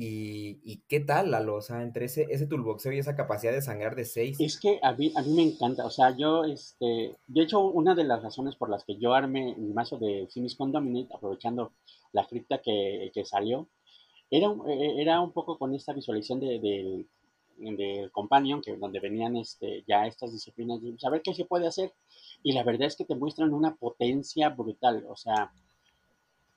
Y, 0.00 0.84
qué 0.86 1.00
tal, 1.00 1.32
Lalo? 1.32 1.56
O 1.56 1.60
sea, 1.60 1.82
entre 1.82 2.04
ese, 2.04 2.28
ese 2.30 2.46
toolboxeo 2.46 2.92
y 2.92 2.98
esa 2.98 3.16
capacidad 3.16 3.50
de 3.50 3.62
sangrar 3.62 3.96
de 3.96 4.04
6. 4.04 4.38
Es 4.38 4.60
que 4.60 4.78
a 4.80 4.92
mí, 4.92 5.12
a 5.16 5.22
mí 5.22 5.34
me 5.34 5.42
encanta. 5.42 5.84
O 5.84 5.90
sea, 5.90 6.16
yo, 6.16 6.44
este, 6.44 7.16
de 7.26 7.42
hecho, 7.42 7.66
una 7.66 7.96
de 7.96 8.04
las 8.04 8.22
razones 8.22 8.54
por 8.54 8.70
las 8.70 8.84
que 8.84 8.96
yo 8.96 9.14
armé 9.14 9.56
mi 9.58 9.72
mazo 9.72 9.98
de 9.98 10.28
Simis 10.30 10.54
con 10.54 10.70
Dominate, 10.70 11.12
aprovechando 11.12 11.72
la 12.12 12.24
cripta 12.28 12.60
que, 12.62 13.10
salió, 13.24 13.68
era, 14.30 14.54
e, 14.68 15.02
era 15.02 15.20
un 15.20 15.32
poco 15.32 15.58
con 15.58 15.74
esta 15.74 15.92
visualización 15.92 16.38
de, 16.38 16.60
de 16.60 17.06
Companion, 18.12 18.62
que 18.62 18.76
donde 18.76 19.00
venían 19.00 19.36
este, 19.36 19.84
ya 19.86 20.06
estas 20.06 20.32
disciplinas, 20.32 20.80
de 20.82 20.98
saber 20.98 21.22
qué 21.22 21.34
se 21.34 21.44
puede 21.44 21.66
hacer 21.66 21.92
y 22.42 22.52
la 22.52 22.62
verdad 22.62 22.86
es 22.86 22.96
que 22.96 23.04
te 23.04 23.14
muestran 23.14 23.52
una 23.52 23.74
potencia 23.74 24.48
brutal, 24.50 25.04
o 25.08 25.16
sea, 25.16 25.52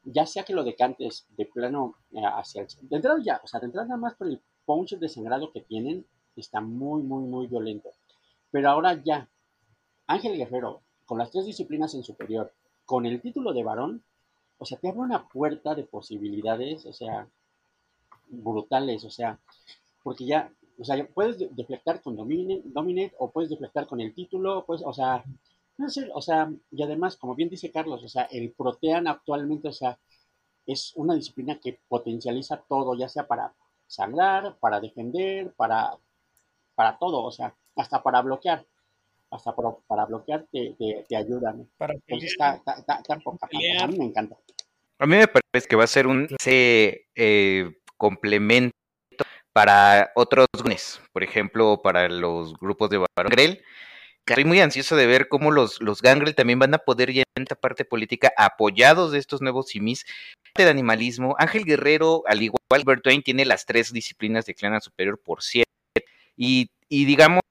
ya 0.04 0.26
sea 0.26 0.44
que 0.44 0.54
lo 0.54 0.64
decantes 0.64 1.26
de 1.38 1.46
plano 1.46 1.96
eh, 2.12 2.22
hacia 2.24 2.62
el... 2.62 2.68
De 2.90 2.96
entrada 2.96 3.20
ya, 3.24 3.42
o 3.44 3.48
sea, 3.48 3.60
de 3.60 3.68
entrada 3.68 3.88
nada 3.88 4.00
más 4.00 4.16
por 4.16 4.28
el 4.28 4.42
punch 4.66 4.98
desangrado 4.98 5.52
que 5.52 5.62
tienen, 5.62 6.06
está 6.36 6.62
muy, 6.62 7.04
muy, 7.04 7.24
muy 7.24 7.48
violento. 7.48 7.92
Pero 8.52 8.70
ahora 8.70 9.02
ya, 9.04 9.30
Ángel 10.08 10.38
Guerrero, 10.38 10.82
con 11.06 11.18
las 11.18 11.32
tres 11.32 11.46
disciplinas 11.46 11.94
en 11.94 12.04
superior, 12.04 12.54
con 12.86 13.06
el 13.06 13.22
título 13.22 13.54
de 13.54 13.64
varón, 13.64 14.04
o 14.58 14.66
sea, 14.66 14.78
te 14.78 14.90
abre 14.90 15.02
una 15.02 15.28
puerta 15.28 15.76
de 15.76 15.84
posibilidades, 15.84 16.86
o 16.86 16.94
sea, 16.94 17.28
brutales, 18.28 19.04
o 19.06 19.10
sea, 19.10 19.40
porque 20.04 20.26
ya, 20.26 20.52
o 20.82 20.84
sea, 20.84 21.08
puedes 21.14 21.38
deflectar 21.56 22.02
con 22.02 22.16
Dominate, 22.16 22.64
Dominate 22.66 23.14
o 23.20 23.30
puedes 23.30 23.52
deflectar 23.52 23.86
con 23.86 24.02
el 24.02 24.16
título, 24.16 24.66
pues, 24.66 24.82
o 24.84 24.92
sea, 24.92 25.24
o 26.14 26.22
sea, 26.22 26.52
y 26.72 26.82
además, 26.82 27.18
como 27.18 27.36
bien 27.36 27.50
dice 27.50 27.72
Carlos, 27.72 28.04
o 28.04 28.08
sea, 28.08 28.24
el 28.24 28.52
Protean 28.52 29.08
actualmente, 29.08 29.68
o 29.68 29.74
sea, 29.74 30.00
es 30.66 30.94
una 30.96 31.14
disciplina 31.14 31.60
que 31.60 31.80
potencializa 31.88 32.64
todo, 32.68 32.98
ya 32.98 33.08
sea 33.10 33.28
para 33.28 33.54
sangrar, 33.86 34.58
para 34.60 34.80
defender, 34.80 35.54
para, 35.54 35.98
para 36.74 36.98
todo, 36.98 37.24
o 37.24 37.32
sea, 37.32 37.54
hasta 37.76 38.02
para 38.02 38.22
bloquear. 38.22 38.66
Hasta 39.30 39.56
para, 39.88 40.06
bloquear 40.06 40.46
te, 40.52 40.76
te, 41.08 41.16
ayudan. 41.16 41.70
Para 41.78 41.94
Entonces 41.94 42.32
está, 42.32 42.56
está, 42.56 42.96
está, 42.96 43.14
A 43.14 43.88
mí 43.88 43.98
me 43.98 44.06
encanta. 44.06 44.36
A 45.00 45.06
mí 45.06 45.16
me 45.16 45.28
parece 45.28 45.70
que 45.70 45.78
va 45.78 45.86
a 45.86 45.88
ser 45.88 46.06
un 46.06 46.28
eh, 46.46 47.72
complemento 47.96 48.76
para 49.54 50.12
otros 50.16 50.48
por 51.12 51.24
ejemplo, 51.24 51.82
para 51.84 52.08
los 52.08 52.54
grupos 52.58 52.90
de 52.90 53.06
Grell 53.30 53.62
Estoy 54.28 54.46
muy 54.46 54.62
ansioso 54.62 54.96
de 54.96 55.08
ver 55.08 55.28
cómo 55.28 55.52
los, 55.52 55.82
los 55.82 56.02
Gangrel 56.02 56.36
también 56.36 56.60
van 56.60 56.74
a 56.74 56.78
poder 56.78 57.12
ya 57.12 57.24
en 57.36 57.44
esta 57.44 57.56
parte 57.56 57.86
política 57.86 58.32
apoyados 58.38 59.12
de 59.12 59.20
estos 59.20 59.42
nuevos 59.42 59.70
simis 59.70 60.06
de 60.56 60.70
animalismo. 60.70 61.36
Ángel 61.40 61.66
Guerrero, 61.66 62.24
al 62.28 62.42
igual 62.42 62.62
que 62.70 62.76
Albert 62.76 63.04
Twain, 63.04 63.24
tiene 63.24 63.46
las 63.46 63.66
tres 63.66 63.92
disciplinas 63.92 64.46
de 64.46 64.54
clana 64.54 64.80
superior 64.80 65.20
por 65.20 65.42
siete. 65.42 65.70
Y, 66.38 66.70
y 66.88 67.06
digamos, 67.06 67.42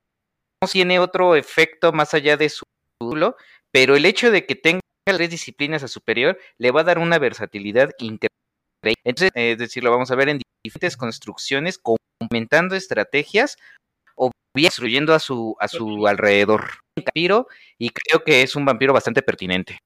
tiene 0.70 1.00
otro 1.00 1.34
efecto 1.34 1.92
más 1.92 2.14
allá 2.14 2.36
de 2.36 2.48
su 2.48 2.64
título, 2.98 3.36
pero 3.72 3.96
el 3.96 4.06
hecho 4.06 4.30
de 4.30 4.46
que 4.46 4.54
tenga 4.54 4.80
tres 5.04 5.28
disciplinas 5.28 5.82
a 5.82 5.88
superior 5.88 6.38
le 6.56 6.70
va 6.70 6.82
a 6.82 6.84
dar 6.84 6.98
una 6.98 7.18
versatilidad 7.18 7.90
increíble. 7.98 8.39
Entonces, 9.04 9.30
es 9.34 9.58
decir, 9.58 9.84
lo 9.84 9.90
vamos 9.90 10.10
a 10.10 10.14
ver 10.14 10.28
en 10.28 10.40
diferentes 10.64 10.96
construcciones, 10.96 11.78
complementando 11.78 12.76
estrategias 12.76 13.56
o 14.16 14.30
bien 14.54 14.66
destruyendo 14.66 15.14
a 15.14 15.18
su, 15.18 15.56
a 15.60 15.68
su 15.68 16.06
alrededor. 16.06 16.62
Un 16.96 17.04
vampiro, 17.04 17.46
y 17.78 17.90
creo 17.90 18.24
que 18.24 18.42
es 18.42 18.56
un 18.56 18.64
vampiro 18.64 18.92
bastante 18.92 19.22
pertinente. 19.22 19.78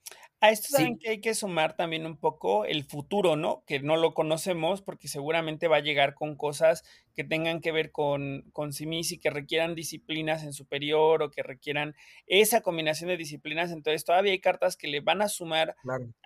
A 0.44 0.50
esto 0.50 0.68
saben 0.68 0.98
que 0.98 1.08
hay 1.08 1.20
que 1.22 1.32
sumar 1.32 1.74
también 1.74 2.04
un 2.04 2.18
poco 2.18 2.66
el 2.66 2.84
futuro, 2.84 3.34
¿no? 3.34 3.64
Que 3.66 3.80
no 3.80 3.96
lo 3.96 4.12
conocemos 4.12 4.82
porque 4.82 5.08
seguramente 5.08 5.68
va 5.68 5.78
a 5.78 5.80
llegar 5.80 6.12
con 6.12 6.36
cosas 6.36 6.84
que 7.14 7.24
tengan 7.24 7.62
que 7.62 7.72
ver 7.72 7.92
con, 7.92 8.42
con 8.52 8.74
simis 8.74 9.10
y 9.12 9.18
que 9.18 9.30
requieran 9.30 9.74
disciplinas 9.74 10.42
en 10.42 10.52
superior 10.52 11.22
o 11.22 11.30
que 11.30 11.42
requieran 11.42 11.96
esa 12.26 12.60
combinación 12.60 13.08
de 13.08 13.16
disciplinas. 13.16 13.70
Entonces 13.70 14.04
todavía 14.04 14.32
hay 14.32 14.40
cartas 14.40 14.76
que 14.76 14.88
le 14.88 15.00
van 15.00 15.22
a 15.22 15.28
sumar 15.28 15.76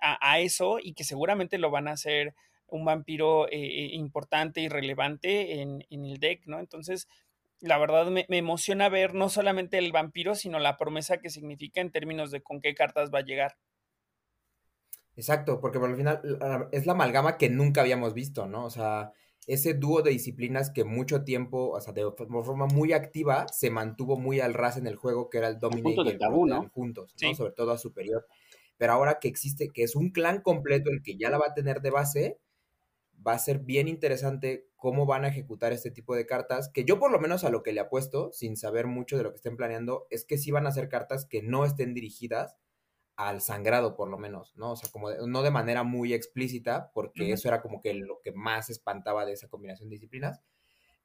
a, 0.01 0.39
eso 0.39 0.79
y 0.83 0.95
que 0.95 1.05
seguramente 1.05 1.57
lo 1.57 1.71
van 1.71 1.87
a 1.87 1.93
hacer 1.93 2.35
un 2.71 2.85
vampiro 2.85 3.47
eh, 3.47 3.57
eh, 3.57 3.89
importante 3.93 4.61
y 4.61 4.69
relevante 4.69 5.61
en, 5.61 5.85
en 5.89 6.05
el 6.05 6.17
deck, 6.19 6.45
¿no? 6.45 6.59
Entonces 6.59 7.07
la 7.61 7.77
verdad 7.77 8.07
me, 8.07 8.25
emociona 8.29 8.89
ver 8.89 9.13
no 9.13 9.29
solamente 9.29 9.77
el 9.77 9.91
vampiro, 9.91 10.35
sino 10.35 10.59
la 10.59 10.77
promesa 10.77 11.17
que 11.17 11.29
significa 11.29 11.81
en 11.81 11.91
términos 11.91 12.31
de 12.31 12.41
con 12.41 12.61
qué 12.61 12.73
cartas 12.73 13.11
va 13.13 13.19
a 13.19 13.25
llegar. 13.25 13.57
Exacto, 15.15 15.59
porque 15.59 15.79
por 15.79 15.89
el 15.89 15.97
final 15.97 16.21
es 16.71 16.85
la 16.85 16.93
amalgama 16.93 17.37
que 17.37 17.49
nunca 17.49 17.81
habíamos 17.81 18.13
visto, 18.13 18.47
¿no? 18.47 18.63
O 18.63 18.69
sea, 18.69 19.11
ese 19.47 19.73
dúo 19.73 20.01
de 20.01 20.11
disciplinas 20.11 20.71
que 20.71 20.85
mucho 20.85 21.25
tiempo, 21.25 21.71
o 21.71 21.81
sea, 21.81 21.91
de 21.91 22.09
forma 22.15 22.67
muy 22.67 22.93
activa, 22.93 23.47
se 23.49 23.69
mantuvo 23.69 24.17
muy 24.17 24.39
al 24.39 24.53
ras 24.53 24.77
en 24.77 24.87
el 24.87 24.95
juego, 24.95 25.29
que 25.29 25.39
era 25.39 25.49
el 25.49 25.59
Dominate 25.59 26.01
y 26.05 26.09
el 26.09 26.17
tabú, 26.17 26.45
¿no? 26.45 26.69
juntos, 26.69 27.13
¿no? 27.21 27.35
Sobre 27.35 27.51
todo 27.51 27.71
a 27.71 27.77
superior. 27.77 28.25
Pero 28.77 28.93
ahora 28.93 29.19
que 29.19 29.27
existe, 29.27 29.69
que 29.73 29.83
es 29.83 29.95
un 29.97 30.11
clan 30.11 30.41
completo 30.41 30.89
el 30.89 31.03
que 31.03 31.17
ya 31.17 31.29
la 31.29 31.37
va 31.37 31.47
a 31.47 31.53
tener 31.53 31.81
de 31.81 31.89
base, 31.89 32.37
va 33.25 33.33
a 33.33 33.39
ser 33.39 33.59
bien 33.59 33.87
interesante 33.87 34.69
cómo 34.75 35.05
van 35.05 35.25
a 35.25 35.27
ejecutar 35.27 35.73
este 35.73 35.91
tipo 35.91 36.15
de 36.15 36.25
cartas, 36.25 36.69
que 36.73 36.85
yo 36.85 36.99
por 36.99 37.11
lo 37.11 37.19
menos 37.19 37.43
a 37.43 37.49
lo 37.49 37.63
que 37.63 37.73
le 37.73 37.81
apuesto, 37.81 38.31
sin 38.31 38.55
saber 38.55 38.87
mucho 38.87 39.17
de 39.17 39.23
lo 39.23 39.31
que 39.31 39.37
estén 39.37 39.57
planeando, 39.57 40.07
es 40.09 40.25
que 40.25 40.37
sí 40.37 40.51
van 40.51 40.67
a 40.67 40.71
ser 40.71 40.89
cartas 40.89 41.25
que 41.25 41.41
no 41.41 41.65
estén 41.65 41.93
dirigidas 41.93 42.57
al 43.15 43.41
sangrado, 43.41 43.97
por 43.97 44.09
lo 44.09 44.17
menos, 44.17 44.55
¿no? 44.55 44.71
O 44.71 44.75
sea, 44.77 44.89
como 44.89 45.11
no 45.11 45.43
de 45.43 45.51
manera 45.51 45.83
muy 45.83 46.13
explícita, 46.13 46.91
porque 46.93 47.33
eso 47.33 47.49
era 47.49 47.61
como 47.61 47.81
que 47.81 47.93
lo 47.93 48.21
que 48.21 48.31
más 48.31 48.69
espantaba 48.69 49.25
de 49.25 49.33
esa 49.33 49.49
combinación 49.49 49.89
de 49.89 49.95
disciplinas, 49.95 50.41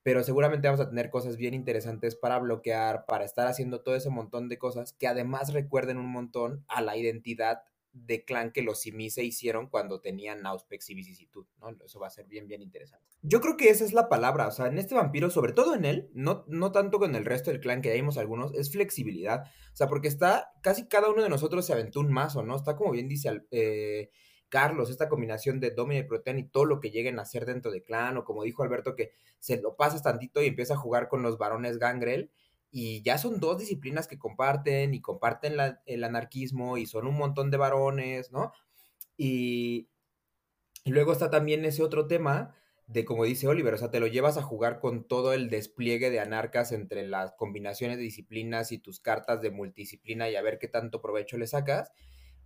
pero 0.04 0.22
seguramente 0.22 0.68
vamos 0.68 0.80
a 0.80 0.88
tener 0.88 1.10
cosas 1.10 1.36
bien 1.36 1.54
interesantes 1.54 2.14
para 2.14 2.38
bloquear, 2.38 3.04
para 3.06 3.24
estar 3.24 3.48
haciendo 3.48 3.82
todo 3.82 3.96
ese 3.96 4.10
montón 4.10 4.48
de 4.48 4.58
cosas 4.58 4.92
que 4.92 5.08
además 5.08 5.52
recuerden 5.52 5.96
un 5.96 6.12
montón 6.12 6.64
a 6.68 6.82
la 6.82 6.96
identidad 6.96 7.62
de 7.94 8.24
clan 8.24 8.50
que 8.50 8.62
los 8.62 8.80
Simis 8.80 9.14
se 9.14 9.24
hicieron 9.24 9.68
cuando 9.68 10.00
tenían 10.00 10.44
Auspex 10.44 10.90
y 10.90 10.94
vicisitud, 10.94 11.46
¿no? 11.60 11.70
Eso 11.84 12.00
va 12.00 12.08
a 12.08 12.10
ser 12.10 12.26
bien, 12.26 12.48
bien 12.48 12.60
interesante. 12.60 13.06
Yo 13.22 13.40
creo 13.40 13.56
que 13.56 13.70
esa 13.70 13.84
es 13.84 13.92
la 13.92 14.08
palabra, 14.08 14.48
o 14.48 14.50
sea, 14.50 14.66
en 14.66 14.78
este 14.78 14.96
vampiro, 14.96 15.30
sobre 15.30 15.52
todo 15.52 15.74
en 15.74 15.84
él, 15.84 16.10
no, 16.12 16.44
no 16.48 16.72
tanto 16.72 16.98
con 16.98 17.14
el 17.14 17.24
resto 17.24 17.50
del 17.50 17.60
clan, 17.60 17.80
que 17.80 17.90
ya 17.90 17.94
vimos 17.94 18.18
algunos, 18.18 18.52
es 18.54 18.72
flexibilidad, 18.72 19.44
o 19.44 19.76
sea, 19.76 19.86
porque 19.86 20.08
está, 20.08 20.50
casi 20.60 20.88
cada 20.88 21.08
uno 21.08 21.22
de 21.22 21.28
nosotros 21.28 21.64
se 21.64 21.72
aventó 21.72 22.00
un 22.00 22.12
mazo, 22.12 22.42
¿no? 22.42 22.56
Está 22.56 22.74
como 22.74 22.90
bien 22.90 23.08
dice 23.08 23.42
eh, 23.52 24.10
Carlos, 24.48 24.90
esta 24.90 25.08
combinación 25.08 25.60
de 25.60 25.70
Domina 25.70 26.00
y 26.00 26.04
Protean 26.04 26.38
y 26.38 26.48
todo 26.48 26.64
lo 26.64 26.80
que 26.80 26.90
lleguen 26.90 27.20
a 27.20 27.22
hacer 27.22 27.46
dentro 27.46 27.70
de 27.70 27.84
clan, 27.84 28.16
o 28.16 28.24
como 28.24 28.42
dijo 28.42 28.64
Alberto, 28.64 28.96
que 28.96 29.12
se 29.38 29.60
lo 29.60 29.76
pasas 29.76 30.02
tantito 30.02 30.42
y 30.42 30.46
empieza 30.46 30.74
a 30.74 30.78
jugar 30.78 31.08
con 31.08 31.22
los 31.22 31.38
varones 31.38 31.78
Gangrel, 31.78 32.32
y 32.76 33.02
ya 33.02 33.18
son 33.18 33.38
dos 33.38 33.58
disciplinas 33.58 34.08
que 34.08 34.18
comparten 34.18 34.94
y 34.94 35.00
comparten 35.00 35.54
el 35.86 36.02
anarquismo 36.02 36.76
y 36.76 36.86
son 36.86 37.06
un 37.06 37.16
montón 37.16 37.52
de 37.52 37.56
varones, 37.56 38.32
¿no? 38.32 38.52
Y, 39.16 39.90
luego 40.84 41.12
está 41.12 41.30
también 41.30 41.64
ese 41.64 41.84
otro 41.84 42.08
tema 42.08 42.56
de, 42.88 43.04
como 43.04 43.24
dice 43.24 43.46
Oliver, 43.46 43.74
o 43.74 43.78
sea, 43.78 43.92
te 43.92 44.00
lo 44.00 44.08
llevas 44.08 44.38
a 44.38 44.42
jugar 44.42 44.80
con 44.80 45.06
todo 45.06 45.34
el 45.34 45.50
despliegue 45.50 46.10
de 46.10 46.18
anarcas 46.18 46.72
entre 46.72 47.06
las 47.06 47.34
combinaciones 47.34 47.96
de 47.96 48.02
disciplinas 48.02 48.72
y 48.72 48.78
tus 48.78 48.98
cartas 48.98 49.40
de 49.40 49.52
multidisciplina 49.52 50.28
y 50.28 50.34
a 50.34 50.42
ver 50.42 50.58
qué 50.58 50.66
tanto 50.66 51.00
provecho 51.00 51.38
le 51.38 51.46
sacas. 51.46 51.92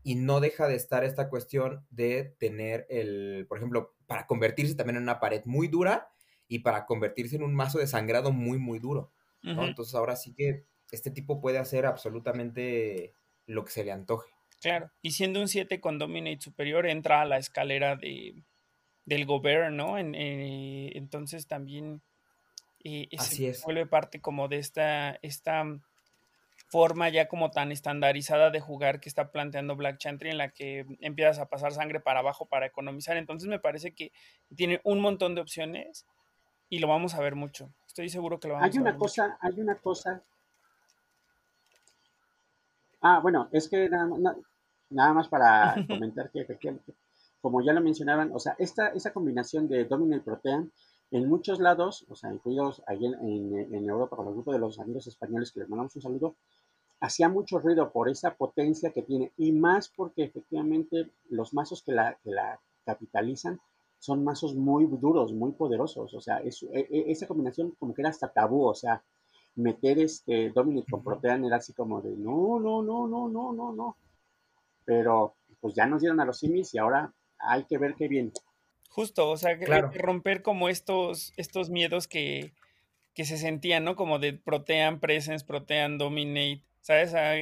Y 0.03 0.17
no 0.17 0.41
deja 0.41 0.69
de 0.69 0.75
estar 0.75 1.05
esta 1.05 1.31
cuestión 1.31 1.87
de 1.89 2.37
tener 2.39 2.87
el, 2.91 3.47
por 3.49 3.57
ejemplo, 3.57 3.95
para 4.07 4.27
convertirse 4.27 4.75
también 4.75 4.99
en 4.99 5.05
una 5.05 5.21
pared 5.21 5.41
muy 5.47 5.69
dura 5.69 6.11
y 6.49 6.59
para 6.59 6.85
convertirse 6.85 7.37
en 7.37 7.45
un 7.45 7.55
mazo 7.55 7.79
de 7.79 7.87
sangrado 7.87 8.31
muy, 8.31 8.59
muy 8.59 8.79
duro. 8.79 9.11
Entonces 9.43 9.95
ahora 9.95 10.17
sí 10.17 10.35
que 10.35 10.65
este 10.91 11.11
tipo 11.11 11.41
puede 11.41 11.59
hacer 11.59 11.87
absolutamente 11.87 13.13
lo 13.47 13.65
que 13.65 13.71
se 13.71 13.85
le 13.85 13.93
antoje. 13.93 14.31
Claro, 14.61 14.91
y 15.03 15.13
siendo 15.13 15.41
un 15.41 15.49
7 15.49 15.81
con 15.81 15.99
Dominate 15.99 16.41
superior, 16.41 16.87
entra 16.87 17.21
a 17.21 17.25
la 17.25 17.39
escalera 17.39 17.97
de, 17.97 18.43
del 19.05 19.25
gobierno, 19.25 19.71
¿no? 19.71 19.99
Eh, 19.99 20.91
entonces 20.95 21.47
también 21.47 22.03
eh, 22.85 23.09
Así 23.17 23.47
es. 23.47 23.63
vuelve 23.63 23.87
parte 23.87 24.21
como 24.21 24.49
de 24.49 24.59
esta, 24.59 25.19
esta 25.23 25.65
forma 26.69 27.09
ya 27.09 27.29
como 27.29 27.51
tan 27.51 27.73
estandarizada 27.73 28.51
de 28.51 28.61
jugar 28.61 29.01
que 29.01 29.09
está 29.09 29.31
planteando 29.31 29.77
Black 29.77 29.99
Chantry 29.99 30.31
en 30.31 30.39
la 30.39 30.51
que 30.51 30.85
empiezas 31.01 31.39
a 31.39 31.49
pasar 31.49 31.73
sangre 31.73 32.01
para 32.01 32.21
abajo 32.21 32.47
para 32.47 32.67
economizar. 32.67 33.17
Entonces 33.17 33.49
me 33.49 33.59
parece 33.59 33.95
que 33.95 34.13
tiene 34.55 34.81
un 34.85 35.01
montón 35.01 35.35
de 35.35 35.41
opciones 35.41 36.07
y 36.69 36.79
lo 36.79 36.89
vamos 36.89 37.15
a 37.15 37.21
ver 37.21 37.35
mucho. 37.35 37.73
Estoy 37.99 38.11
seguro 38.11 38.39
que 38.39 38.47
lo 38.47 38.55
vamos 38.55 38.71
hay 38.71 38.81
una 38.81 38.97
cosa, 38.97 39.39
Hay 39.41 39.61
una 39.61 39.75
cosa. 39.75 40.23
Ah, 43.01 43.19
bueno, 43.21 43.49
es 43.51 43.69
que 43.69 43.89
nada, 43.89 45.13
más 45.13 45.27
para 45.27 45.75
comentar 45.89 46.31
que 46.31 46.43
efectivamente, 46.43 46.95
como 47.41 47.61
ya 47.61 47.73
lo 47.73 47.81
mencionaban, 47.81 48.31
o 48.33 48.39
sea, 48.39 48.55
esta, 48.61 48.91
esa 48.91 49.13
combinación 49.13 49.67
de 49.67 49.85
Domino 49.85 50.15
y 50.15 50.21
Protean, 50.21 50.71
en 51.11 51.29
muchos 51.29 51.59
lados, 51.59 52.07
o 52.09 52.15
sea, 52.15 52.33
incluidos 52.33 52.85
ahí 52.87 53.05
en, 53.05 53.75
en, 53.75 53.89
Europa, 53.89 54.15
con 54.15 54.29
el 54.29 54.35
grupo 54.35 54.53
de 54.53 54.61
los 54.61 54.79
amigos 54.79 55.09
españoles 55.09 55.51
que 55.51 55.59
les 55.59 55.69
mandamos 55.69 55.97
un 55.97 56.03
saludo, 56.03 56.37
hacía 57.01 57.29
mucho 57.29 57.59
ruido 57.59 57.91
por 57.91 58.09
esa 58.09 58.37
potencia 58.37 58.93
que 58.93 59.03
tiene 59.03 59.33
y 59.37 59.51
más 59.51 59.89
porque 59.89 60.23
efectivamente 60.23 61.11
los 61.31 61.53
mazos 61.53 61.83
que 61.83 61.91
la, 61.91 62.17
que 62.23 62.31
la 62.31 62.61
capitalizan 62.85 63.61
son 63.99 64.25
mazos 64.25 64.55
muy 64.55 64.87
duros, 64.87 65.33
muy 65.33 65.53
poderosos. 65.53 66.15
O 66.15 66.21
sea, 66.21 66.39
es, 66.39 66.63
e, 66.63 66.87
e, 66.91 67.11
esa 67.11 67.27
combinación 67.27 67.73
como 67.79 67.95
que 67.95 68.03
era 68.03 68.11
hasta 68.11 68.33
tabú. 68.33 68.67
O 68.67 68.75
sea, 68.75 69.03
meter 69.57 69.99
este 69.99 70.51
Dominic 70.51 70.89
con 70.89 71.03
Protean 71.03 71.45
era 71.45 71.57
así 71.57 71.73
como 71.73 72.01
de 72.01 72.11
no, 72.17 72.61
no, 72.61 72.83
no, 72.83 73.09
no, 73.09 73.29
no, 73.29 73.53
no, 73.53 73.73
no. 73.73 73.97
Pero 74.85 75.35
pues 75.61 75.75
ya 75.75 75.87
nos 75.87 76.01
dieron 76.01 76.21
a 76.21 76.25
los 76.25 76.39
simis 76.39 76.73
y 76.75 76.79
ahora 76.79 77.13
hay 77.39 77.65
que 77.65 77.79
ver 77.79 77.95
qué 77.95 78.09
bien. 78.09 78.33
Justo, 78.91 79.31
o 79.31 79.37
sea, 79.37 79.57
romper 79.95 80.43
como 80.43 80.69
estos, 80.69 81.33
estos 81.37 81.71
miedos 81.71 82.09
que, 82.09 82.53
que 83.15 83.25
se 83.25 83.37
sentían, 83.37 83.85
¿no? 83.85 83.97
Como 83.97 84.19
de 84.19 84.33
Protean 84.33 84.99
Presence, 84.99 85.45
Protean 85.45 85.99
Dominate, 85.99 86.63
¿sabes? 86.81 87.15
Ah, 87.15 87.37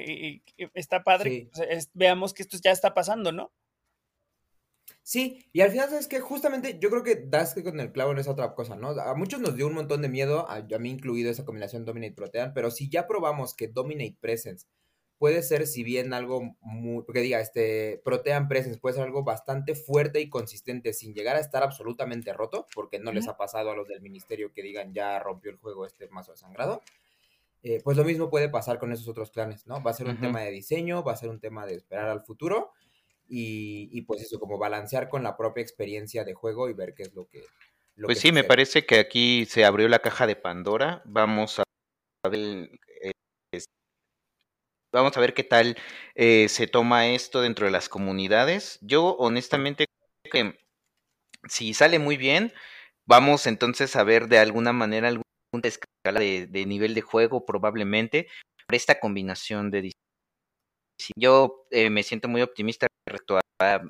está 0.74 1.04
padre. 1.04 1.48
veamos 1.94 2.34
que 2.34 2.42
esto 2.42 2.58
ya 2.62 2.72
está 2.72 2.94
pasando, 2.94 3.32
¿no? 3.32 3.50
Sí, 5.02 5.48
y 5.52 5.60
al 5.60 5.70
final, 5.70 5.88
¿sabes 5.88 6.08
que 6.08 6.20
Justamente 6.20 6.78
yo 6.80 6.90
creo 6.90 7.02
que 7.04 7.14
das 7.14 7.54
que 7.54 7.62
con 7.62 7.78
el 7.78 7.92
clavo 7.92 8.12
no 8.12 8.20
es 8.20 8.28
otra 8.28 8.54
cosa, 8.54 8.74
¿no? 8.74 8.90
A 8.90 9.14
muchos 9.14 9.40
nos 9.40 9.54
dio 9.54 9.66
un 9.66 9.74
montón 9.74 10.02
de 10.02 10.08
miedo, 10.08 10.48
a, 10.48 10.60
mí 10.78 10.90
incluido 10.90 11.30
esa 11.30 11.44
combinación 11.44 11.84
Dominate-Protean, 11.84 12.52
pero 12.54 12.70
si 12.70 12.88
ya 12.88 13.06
probamos 13.06 13.54
que 13.54 13.68
Dominate 13.68 14.16
Presence 14.20 14.66
puede 15.18 15.42
ser, 15.42 15.66
si 15.66 15.84
bien 15.84 16.12
algo 16.12 16.56
muy, 16.60 17.04
porque 17.04 17.20
diga, 17.20 17.40
este, 17.40 18.00
Protean 18.04 18.48
Presence 18.48 18.80
puede 18.80 18.96
ser 18.96 19.04
algo 19.04 19.22
bastante 19.22 19.74
fuerte 19.74 20.20
y 20.20 20.28
consistente 20.28 20.92
sin 20.92 21.14
llegar 21.14 21.36
a 21.36 21.40
estar 21.40 21.62
absolutamente 21.62 22.32
roto, 22.32 22.66
porque 22.74 22.98
no 22.98 23.12
les 23.12 23.28
ha 23.28 23.36
pasado 23.36 23.70
a 23.70 23.76
los 23.76 23.86
del 23.88 24.00
ministerio 24.00 24.52
que 24.52 24.62
digan 24.62 24.92
ya 24.92 25.18
rompió 25.20 25.52
el 25.52 25.56
juego 25.56 25.86
este 25.86 26.08
mazo 26.08 26.32
de 26.32 26.38
sangrado. 26.38 26.82
Eh, 27.62 27.80
pues 27.82 27.96
lo 27.96 28.04
mismo 28.04 28.28
puede 28.28 28.48
pasar 28.48 28.78
con 28.78 28.92
esos 28.92 29.08
otros 29.08 29.30
clanes, 29.30 29.66
¿no? 29.66 29.82
Va 29.82 29.92
a 29.92 29.94
ser 29.94 30.08
un 30.08 30.20
tema 30.20 30.40
de 30.40 30.50
diseño, 30.50 31.02
va 31.02 31.12
a 31.12 31.16
ser 31.16 31.30
un 31.30 31.40
tema 31.40 31.64
de 31.64 31.74
esperar 31.74 32.08
al 32.08 32.22
futuro 32.22 32.72
y, 33.28 34.02
pues 34.02 34.22
eso, 34.22 34.38
como 34.38 34.58
balancear 34.58 35.08
con 35.08 35.22
la 35.22 35.36
propia 35.36 35.62
experiencia 35.62 36.24
de 36.24 36.34
juego 36.34 36.68
y 36.68 36.74
ver 36.74 36.94
qué 36.94 37.04
es 37.04 37.14
lo 37.14 37.26
que... 37.26 37.42
pues 38.00 38.20
sí, 38.20 38.32
me 38.32 38.44
parece 38.44 38.86
que 38.86 38.98
aquí 38.98 39.46
se 39.46 39.64
abrió 39.64 39.88
la 39.88 39.98
caja 39.98 40.26
de 40.26 40.36
Pandora. 40.36 41.02
Vamos 41.04 41.58
a 41.58 42.28
ver, 42.28 42.70
eh, 43.02 43.12
vamos 44.92 45.16
a 45.16 45.20
ver 45.20 45.34
qué 45.34 45.44
tal 45.44 45.76
eh, 46.14 46.48
se 46.48 46.66
toma 46.66 47.08
esto 47.08 47.40
dentro 47.40 47.66
de 47.66 47.72
las 47.72 47.88
comunidades. 47.88 48.78
Yo 48.80 49.16
honestamente 49.16 49.86
creo 50.22 50.32
que 50.32 50.58
si 51.48 51.74
sale 51.74 51.98
muy 51.98 52.16
bien, 52.16 52.52
vamos 53.06 53.46
entonces 53.46 53.96
a 53.96 54.04
ver 54.04 54.28
de 54.28 54.38
alguna 54.38 54.72
manera 54.72 55.08
alguna 55.08 55.24
escala 55.62 56.20
de, 56.20 56.46
de 56.46 56.66
nivel 56.66 56.94
de 56.94 57.02
juego 57.02 57.44
probablemente 57.44 58.28
por 58.66 58.74
esta 58.74 58.98
combinación 58.98 59.70
de 59.70 59.92
yo 61.16 61.66
eh, 61.70 61.90
me 61.90 62.02
siento 62.02 62.28
muy 62.28 62.42
optimista 62.42 62.86
respecto 63.06 63.38
a, 63.60 63.82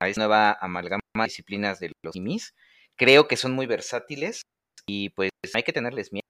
esta 0.00 0.20
nueva 0.20 0.52
amalgama 0.60 1.00
de 1.14 1.24
disciplinas 1.24 1.80
de 1.80 1.92
los 2.02 2.16
IMIS. 2.16 2.54
Creo 2.96 3.28
que 3.28 3.36
son 3.36 3.52
muy 3.52 3.66
versátiles 3.66 4.42
y 4.86 5.10
pues 5.10 5.30
hay 5.54 5.62
que 5.62 5.72
tenerles 5.72 6.12
miedo. 6.12 6.22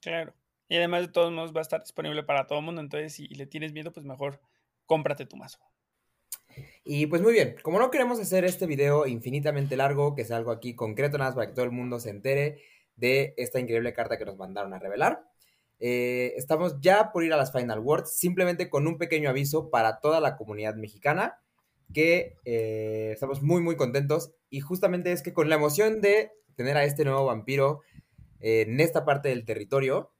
Claro. 0.00 0.34
Y 0.68 0.76
además 0.76 1.02
de 1.06 1.12
todos 1.12 1.32
modos 1.32 1.54
va 1.54 1.60
a 1.60 1.62
estar 1.62 1.80
disponible 1.80 2.22
para 2.22 2.46
todo 2.46 2.58
el 2.58 2.64
mundo, 2.64 2.80
entonces 2.80 3.14
si 3.14 3.28
le 3.28 3.46
tienes 3.46 3.72
miedo, 3.72 3.92
pues 3.92 4.06
mejor 4.06 4.40
cómprate 4.86 5.26
tu 5.26 5.36
mazo. 5.36 5.58
Y 6.84 7.06
pues 7.06 7.22
muy 7.22 7.32
bien, 7.32 7.56
como 7.62 7.78
no 7.78 7.90
queremos 7.90 8.20
hacer 8.20 8.44
este 8.44 8.66
video 8.66 9.06
infinitamente 9.06 9.76
largo, 9.76 10.14
que 10.14 10.24
sea 10.24 10.36
algo 10.36 10.52
aquí 10.52 10.74
concreto 10.74 11.18
nada 11.18 11.30
más 11.30 11.36
para 11.36 11.48
que 11.48 11.54
todo 11.54 11.64
el 11.64 11.72
mundo 11.72 11.98
se 11.98 12.10
entere 12.10 12.62
de 12.96 13.34
esta 13.36 13.58
increíble 13.58 13.92
carta 13.92 14.18
que 14.18 14.24
nos 14.24 14.36
mandaron 14.36 14.72
a 14.72 14.78
revelar, 14.78 15.24
eh, 15.86 16.32
estamos 16.38 16.80
ya 16.80 17.12
por 17.12 17.24
ir 17.24 17.34
a 17.34 17.36
las 17.36 17.52
Final 17.52 17.80
Words, 17.80 18.16
simplemente 18.16 18.70
con 18.70 18.86
un 18.86 18.96
pequeño 18.96 19.28
aviso 19.28 19.68
para 19.68 20.00
toda 20.00 20.18
la 20.18 20.34
comunidad 20.34 20.76
mexicana, 20.76 21.38
que 21.92 22.38
eh, 22.46 23.10
estamos 23.12 23.42
muy, 23.42 23.60
muy 23.60 23.76
contentos. 23.76 24.32
Y 24.48 24.60
justamente 24.60 25.12
es 25.12 25.20
que 25.20 25.34
con 25.34 25.50
la 25.50 25.56
emoción 25.56 26.00
de 26.00 26.32
tener 26.56 26.78
a 26.78 26.84
este 26.84 27.04
nuevo 27.04 27.26
vampiro 27.26 27.82
en 28.40 28.80
esta 28.80 29.04
parte 29.04 29.28
del 29.28 29.44
territorio, 29.44 30.10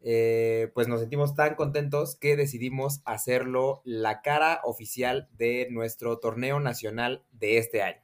eh, 0.00 0.70
pues 0.72 0.88
nos 0.88 1.00
sentimos 1.00 1.34
tan 1.34 1.54
contentos 1.54 2.16
que 2.16 2.34
decidimos 2.34 3.02
hacerlo 3.04 3.82
la 3.84 4.22
cara 4.22 4.62
oficial 4.64 5.28
de 5.32 5.68
nuestro 5.70 6.18
torneo 6.18 6.60
nacional 6.60 7.26
de 7.30 7.58
este 7.58 7.82
año. 7.82 8.02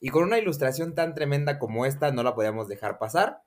Y 0.00 0.08
con 0.08 0.24
una 0.24 0.40
ilustración 0.40 0.96
tan 0.96 1.14
tremenda 1.14 1.60
como 1.60 1.86
esta, 1.86 2.10
no 2.10 2.24
la 2.24 2.34
podíamos 2.34 2.66
dejar 2.66 2.98
pasar 2.98 3.45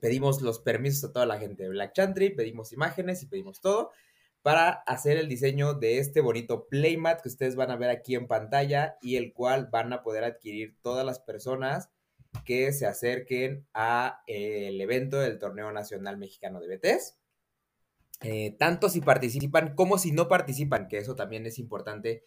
pedimos 0.00 0.42
los 0.42 0.60
permisos 0.60 1.10
a 1.10 1.12
toda 1.12 1.26
la 1.26 1.38
gente 1.38 1.64
de 1.64 1.68
Black 1.70 1.92
Chantry, 1.94 2.30
pedimos 2.30 2.72
imágenes 2.72 3.22
y 3.22 3.26
pedimos 3.26 3.60
todo 3.60 3.90
para 4.42 4.70
hacer 4.86 5.16
el 5.16 5.28
diseño 5.28 5.74
de 5.74 5.98
este 5.98 6.20
bonito 6.20 6.68
playmat 6.68 7.20
que 7.20 7.28
ustedes 7.28 7.56
van 7.56 7.70
a 7.70 7.76
ver 7.76 7.90
aquí 7.90 8.14
en 8.14 8.26
pantalla 8.26 8.96
y 9.02 9.16
el 9.16 9.32
cual 9.32 9.68
van 9.70 9.92
a 9.92 10.02
poder 10.02 10.24
adquirir 10.24 10.76
todas 10.80 11.04
las 11.04 11.18
personas 11.18 11.90
que 12.44 12.72
se 12.72 12.86
acerquen 12.86 13.66
a 13.74 14.22
eh, 14.26 14.68
el 14.68 14.80
evento 14.80 15.18
del 15.18 15.38
Torneo 15.38 15.72
Nacional 15.72 16.18
Mexicano 16.18 16.60
de 16.60 16.76
BTS. 16.76 17.16
Eh, 18.22 18.56
tanto 18.58 18.88
si 18.88 19.00
participan 19.00 19.74
como 19.74 19.98
si 19.98 20.12
no 20.12 20.28
participan, 20.28 20.88
que 20.88 20.98
eso 20.98 21.14
también 21.14 21.46
es 21.46 21.58
importante 21.58 22.24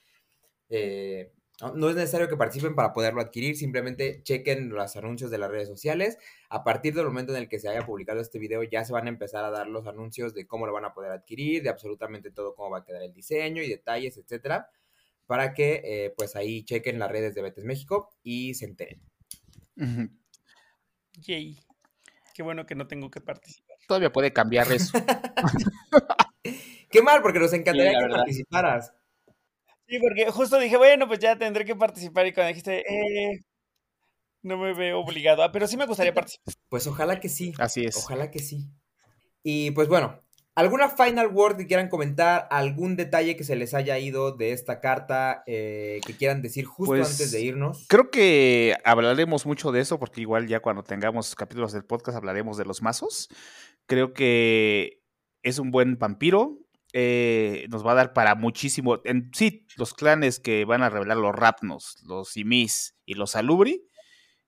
eh, 0.70 1.34
No 1.76 1.90
es 1.90 1.96
necesario 1.96 2.28
que 2.28 2.38
participen 2.38 2.74
para 2.74 2.92
poderlo 2.92 3.22
adquirir, 3.22 3.56
simplemente 3.56 4.24
chequen 4.24 4.70
los 4.70 4.96
anuncios 4.96 5.30
de 5.30 5.38
las 5.38 5.52
redes 5.52 5.68
sociales. 5.68 6.18
A 6.50 6.64
partir 6.64 6.96
del 6.96 7.06
momento 7.06 7.34
en 7.34 7.38
el 7.38 7.50
que 7.50 7.60
se 7.60 7.70
haya 7.70 7.86
publicado 7.86 8.20
este 8.20 8.40
video, 8.40 8.64
ya 8.64 8.84
se 8.84 8.94
van 8.94 9.06
a 9.06 9.10
empezar 9.10 9.46
a 9.46 9.52
dar 9.52 9.68
los 9.68 9.86
anuncios 9.86 10.34
de 10.34 10.48
cómo 10.48 10.66
lo 10.66 10.74
van 10.74 10.86
a 10.86 10.94
poder 10.94 11.12
adquirir, 11.12 11.62
de 11.62 11.70
absolutamente 11.70 12.32
todo, 12.32 12.56
cómo 12.56 12.72
va 12.72 12.80
a 12.80 12.84
quedar 12.84 13.04
el 13.04 13.14
diseño 13.14 13.62
y 13.62 13.70
detalles, 13.70 14.18
etcétera, 14.18 14.70
para 15.28 15.54
que 15.54 15.82
eh, 15.84 16.14
pues 16.18 16.36
ahí 16.36 16.64
chequen 16.64 16.98
las 16.98 17.12
redes 17.12 17.36
de 17.36 17.44
Betes 17.44 17.64
México 17.64 18.10
y 18.24 18.56
se 18.56 18.66
enteren. 18.66 19.00
Yay. 21.20 21.60
Qué 22.34 22.44
bueno 22.44 22.66
que 22.66 22.74
no 22.74 22.88
tengo 22.88 23.12
que 23.12 23.22
participar. 23.22 23.78
Todavía 23.88 24.12
puede 24.12 24.34
cambiar 24.34 24.72
eso. 24.72 24.98
Qué 26.90 27.02
mal, 27.02 27.22
porque 27.22 27.40
nos 27.40 27.54
encantaría 27.54 28.00
que 28.00 28.08
participaras. 28.10 28.94
Sí, 29.92 30.00
porque 30.00 30.32
justo 30.32 30.58
dije, 30.58 30.78
bueno, 30.78 31.06
pues 31.06 31.20
ya 31.20 31.36
tendré 31.36 31.66
que 31.66 31.76
participar 31.76 32.26
y 32.26 32.32
cuando 32.32 32.48
dijiste, 32.48 32.80
eh, 32.80 33.42
no 34.42 34.58
me 34.58 34.74
veo 34.74 35.02
obligado, 35.02 35.44
ah, 35.44 35.52
pero 35.52 35.68
sí 35.68 35.76
me 35.76 35.86
gustaría 35.86 36.14
participar. 36.14 36.54
Pues 36.70 36.88
ojalá 36.88 37.20
que 37.20 37.28
sí. 37.28 37.52
Así 37.58 37.84
es. 37.84 37.98
Ojalá 37.98 38.32
que 38.32 38.40
sí. 38.40 38.70
Y 39.44 39.72
pues 39.72 39.90
bueno, 39.90 40.22
¿alguna 40.56 40.88
final 40.88 41.28
word 41.28 41.58
que 41.58 41.68
quieran 41.68 41.90
comentar? 41.90 42.48
¿Algún 42.52 42.96
detalle 42.96 43.36
que 43.36 43.44
se 43.44 43.58
les 43.58 43.74
haya 43.74 44.00
ido 44.00 44.32
de 44.32 44.54
esta 44.54 44.80
carta 44.80 45.44
eh, 45.46 46.00
que 46.08 46.16
quieran 46.16 46.42
decir 46.42 46.64
justo 46.64 46.94
pues, 46.94 47.12
antes 47.12 47.34
de 47.34 47.42
irnos? 47.42 47.86
Creo 47.90 48.10
que 48.12 48.78
hablaremos 48.86 49.46
mucho 49.46 49.74
de 49.74 49.82
eso 49.82 50.00
porque 50.00 50.22
igual 50.22 50.48
ya 50.48 50.62
cuando 50.62 50.84
tengamos 50.84 51.36
capítulos 51.36 51.74
del 51.74 51.84
podcast 51.84 52.16
hablaremos 52.18 52.56
de 52.56 52.64
los 52.64 52.82
mazos. 52.82 53.28
Creo 53.88 54.14
que 54.14 55.02
es 55.44 55.60
un 55.60 55.72
buen 55.72 56.00
vampiro, 56.00 56.60
eh, 56.94 57.68
nos 57.70 57.86
va 57.86 57.94
a 57.94 57.96
dar 57.96 58.14
para 58.14 58.36
muchísimo. 58.36 59.00
En 59.06 59.32
sí, 59.34 59.68
los 59.78 59.94
clanes 59.94 60.40
que 60.40 60.66
van 60.66 60.84
a 60.84 60.90
revelar 60.90 61.18
los 61.18 61.34
Rapnos, 61.34 61.98
los 62.04 62.30
Simis 62.30 62.96
y 63.06 63.14
los 63.14 63.36
Alubri, 63.36 63.88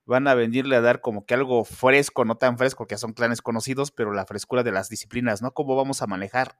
van 0.05 0.27
a 0.27 0.33
venirle 0.33 0.75
a 0.75 0.81
dar 0.81 1.01
como 1.01 1.25
que 1.25 1.33
algo 1.33 1.63
fresco, 1.63 2.25
no 2.25 2.35
tan 2.35 2.57
fresco, 2.57 2.87
que 2.87 2.97
son 2.97 3.13
clanes 3.13 3.41
conocidos, 3.41 3.91
pero 3.91 4.13
la 4.13 4.25
frescura 4.25 4.63
de 4.63 4.71
las 4.71 4.89
disciplinas, 4.89 5.41
¿no? 5.41 5.53
¿Cómo 5.53 5.75
vamos 5.75 6.01
a 6.01 6.07
manejar 6.07 6.57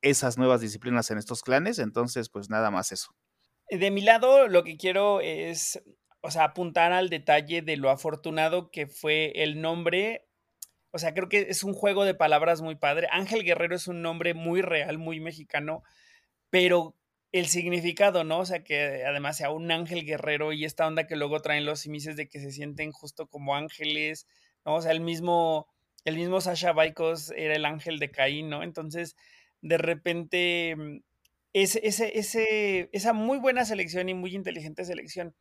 esas 0.00 0.38
nuevas 0.38 0.60
disciplinas 0.60 1.10
en 1.10 1.18
estos 1.18 1.42
clanes? 1.42 1.78
Entonces, 1.78 2.30
pues 2.30 2.48
nada 2.48 2.70
más 2.70 2.92
eso. 2.92 3.14
De 3.70 3.90
mi 3.90 4.00
lado, 4.00 4.48
lo 4.48 4.64
que 4.64 4.76
quiero 4.76 5.20
es, 5.20 5.82
o 6.22 6.30
sea, 6.30 6.44
apuntar 6.44 6.92
al 6.92 7.10
detalle 7.10 7.62
de 7.62 7.76
lo 7.76 7.90
afortunado 7.90 8.70
que 8.70 8.86
fue 8.86 9.32
el 9.42 9.60
nombre 9.60 10.26
o 10.94 10.98
sea, 10.98 11.12
creo 11.12 11.28
que 11.28 11.46
es 11.48 11.64
un 11.64 11.74
juego 11.74 12.04
de 12.04 12.14
palabras 12.14 12.62
muy 12.62 12.76
padre. 12.76 13.08
Ángel 13.10 13.42
Guerrero 13.42 13.74
es 13.74 13.88
un 13.88 14.00
nombre 14.00 14.32
muy 14.32 14.62
real, 14.62 14.96
muy 14.96 15.18
mexicano, 15.18 15.82
pero 16.50 16.94
el 17.32 17.46
significado, 17.46 18.22
¿no? 18.22 18.38
O 18.38 18.46
sea, 18.46 18.62
que 18.62 19.04
además 19.04 19.38
sea 19.38 19.50
un 19.50 19.72
ángel 19.72 20.06
guerrero 20.06 20.52
y 20.52 20.64
esta 20.64 20.86
onda 20.86 21.08
que 21.08 21.16
luego 21.16 21.42
traen 21.42 21.66
los 21.66 21.80
simices 21.80 22.14
de 22.14 22.28
que 22.28 22.38
se 22.38 22.52
sienten 22.52 22.92
justo 22.92 23.26
como 23.26 23.56
ángeles, 23.56 24.28
¿no? 24.64 24.76
O 24.76 24.82
sea, 24.82 24.92
el 24.92 25.00
mismo, 25.00 25.66
el 26.04 26.14
mismo 26.14 26.40
Sasha 26.40 26.70
Baikos 26.72 27.32
era 27.36 27.56
el 27.56 27.64
ángel 27.64 27.98
de 27.98 28.12
Caín, 28.12 28.48
¿no? 28.48 28.62
Entonces, 28.62 29.16
de 29.62 29.78
repente, 29.78 30.76
mm, 30.76 30.98
ese, 31.54 31.80
ese, 31.82 32.16
ese, 32.16 32.88
esa 32.92 33.12
muy 33.12 33.38
buena 33.38 33.64
selección 33.64 34.08
y 34.08 34.14
muy 34.14 34.32
inteligente 34.36 34.84
selección 34.84 35.34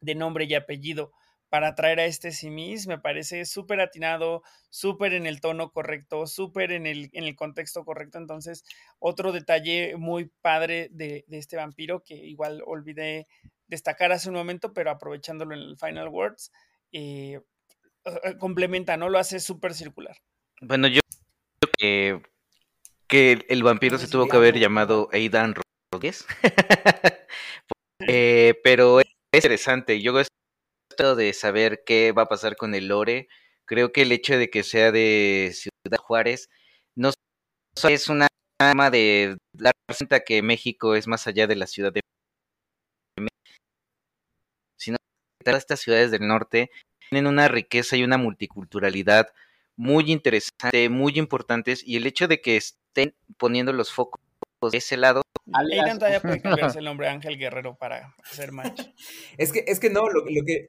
de 0.00 0.14
nombre 0.14 0.44
y 0.44 0.54
apellido 0.54 1.10
para 1.48 1.74
traer 1.74 2.00
a 2.00 2.04
este 2.04 2.32
simis, 2.32 2.86
me 2.86 2.98
parece 2.98 3.44
súper 3.44 3.80
atinado, 3.80 4.42
súper 4.70 5.14
en 5.14 5.26
el 5.26 5.40
tono 5.40 5.70
correcto, 5.70 6.26
súper 6.26 6.72
en 6.72 6.86
el, 6.86 7.10
en 7.12 7.24
el 7.24 7.36
contexto 7.36 7.84
correcto. 7.84 8.18
Entonces, 8.18 8.64
otro 8.98 9.32
detalle 9.32 9.96
muy 9.96 10.30
padre 10.42 10.88
de, 10.90 11.24
este 11.30 11.56
vampiro 11.56 12.02
que 12.04 12.14
igual 12.14 12.62
olvidé 12.66 13.26
destacar 13.66 14.12
hace 14.12 14.28
un 14.28 14.34
momento, 14.34 14.72
pero 14.72 14.90
aprovechándolo 14.90 15.54
en 15.54 15.60
el 15.60 15.78
Final 15.78 16.08
Words, 16.08 16.52
eh, 16.92 17.40
complementa, 18.38 18.96
¿no? 18.96 19.08
Lo 19.08 19.18
hace 19.18 19.40
súper 19.40 19.74
circular. 19.74 20.16
Bueno, 20.60 20.88
yo 20.88 21.00
creo 21.78 22.22
que, 23.08 23.46
el 23.48 23.62
vampiro 23.62 23.96
se 23.98 24.08
tuvo 24.08 24.28
que 24.28 24.36
haber 24.36 24.58
llamado 24.58 25.08
Aidan 25.12 25.54
Rodríguez. 25.92 26.26
Eh, 28.06 28.54
pero 28.62 29.00
es 29.00 29.06
interesante. 29.32 30.00
Yo 30.00 30.12
de 30.98 31.32
saber 31.32 31.82
qué 31.86 32.12
va 32.12 32.22
a 32.22 32.28
pasar 32.28 32.56
con 32.56 32.74
el 32.74 32.88
lore. 32.88 33.28
Creo 33.64 33.92
que 33.92 34.02
el 34.02 34.12
hecho 34.12 34.36
de 34.36 34.50
que 34.50 34.62
sea 34.62 34.90
de 34.92 35.52
Ciudad 35.54 35.98
Juárez 35.98 36.50
no 36.96 37.10
es 37.88 38.08
una 38.08 38.26
arma 38.60 38.90
de 38.90 39.36
dar 39.52 39.72
cuenta 39.86 40.20
que 40.20 40.42
México 40.42 40.94
es 40.94 41.06
más 41.06 41.26
allá 41.26 41.46
de 41.46 41.56
la 41.56 41.66
ciudad 41.66 41.92
de 41.92 42.00
México, 43.16 43.56
sino 44.76 44.96
que 44.96 45.44
todas 45.44 45.60
estas 45.60 45.80
ciudades 45.80 46.10
del 46.10 46.26
norte 46.26 46.70
tienen 47.08 47.28
una 47.28 47.46
riqueza 47.48 47.96
y 47.96 48.02
una 48.02 48.18
multiculturalidad 48.18 49.28
muy 49.76 50.10
interesante, 50.10 50.88
muy 50.88 51.12
importantes, 51.18 51.86
y 51.86 51.96
el 51.96 52.06
hecho 52.06 52.26
de 52.26 52.40
que 52.40 52.56
estén 52.56 53.14
poniendo 53.36 53.72
los 53.72 53.92
focos 53.92 54.20
de 54.72 54.78
ese 54.78 54.96
lado. 54.96 55.22
Aidan 55.52 55.98
todavía 55.98 56.20
puede 56.20 56.42
cambiarse 56.42 56.78
el 56.80 56.84
nombre 56.84 57.08
Ángel 57.08 57.38
Guerrero 57.38 57.76
para 57.76 58.14
hacer 58.24 58.50
match. 58.50 58.82
es 59.38 59.52
que, 59.52 59.64
es 59.68 59.78
que 59.78 59.88
no, 59.88 60.08
lo, 60.08 60.24
lo, 60.24 60.44
que, 60.44 60.68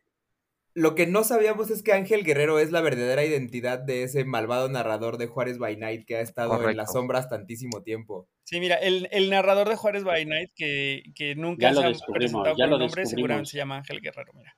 lo 0.80 0.96
que 0.96 1.08
no 1.08 1.26
sabíamos 1.26 1.70
es 1.72 1.84
que 1.84 1.92
Ángel 1.92 2.24
Guerrero 2.24 2.58
es 2.58 2.72
la 2.72 2.80
verdadera 2.80 3.26
identidad 3.26 3.80
de 3.80 4.04
ese 4.04 4.24
malvado 4.24 4.70
narrador 4.70 5.18
de 5.18 5.28
Juárez 5.28 5.58
by 5.58 5.76
Night 5.76 6.06
que 6.06 6.16
ha 6.16 6.22
estado 6.22 6.70
en 6.70 6.78
las 6.78 6.94
sombras 6.94 7.28
tantísimo 7.28 7.84
tiempo. 7.84 8.30
Sí, 8.46 8.62
mira, 8.62 8.76
el, 8.76 9.30
narrador 9.30 9.68
de 9.68 9.76
Juárez 9.76 10.06
by 10.06 10.26
Night 10.26 10.52
que, 10.56 11.36
nunca 11.36 11.74
se 11.74 11.86
ha 11.86 11.92
presentado 12.14 12.56
con 12.56 12.70
nombre 12.80 13.06
seguramente 13.06 13.50
se 13.52 13.58
llama 13.58 13.76
Ángel 13.76 14.00
Guerrero, 14.00 14.32
mira. 14.34 14.56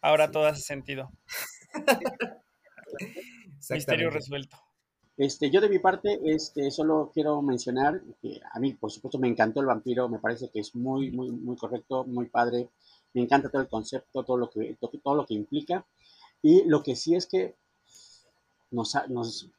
Ahora 0.00 0.32
todo 0.32 0.46
hace 0.46 0.60
sentido. 0.60 1.12
Misterio 3.70 4.10
resuelto. 4.10 4.56
Este, 5.16 5.52
yo 5.52 5.60
de 5.60 5.68
mi 5.68 5.78
parte, 5.78 6.18
este, 6.24 6.72
solo 6.72 7.12
quiero 7.14 7.40
mencionar 7.42 8.02
que 8.20 8.40
a 8.52 8.58
mí, 8.58 8.74
por 8.74 8.90
supuesto, 8.90 9.20
me 9.20 9.28
encantó 9.28 9.60
el 9.60 9.66
vampiro, 9.66 10.08
me 10.08 10.18
parece 10.18 10.50
que 10.52 10.58
es 10.58 10.74
muy, 10.74 11.12
muy, 11.12 11.30
muy 11.30 11.56
correcto, 11.56 12.04
muy 12.04 12.26
padre. 12.26 12.68
Me 13.14 13.22
encanta 13.22 13.48
todo 13.48 13.62
el 13.62 13.68
concepto, 13.68 14.24
todo 14.24 14.36
lo 14.36 14.50
que, 14.50 14.76
todo 15.02 15.14
lo 15.14 15.26
que 15.26 15.34
implica. 15.34 15.86
Y 16.42 16.64
lo 16.64 16.82
que 16.82 16.94
sí 16.96 17.14
es 17.14 17.26
que 17.26 17.54
nos, 18.70 18.94
nos, 19.08 19.50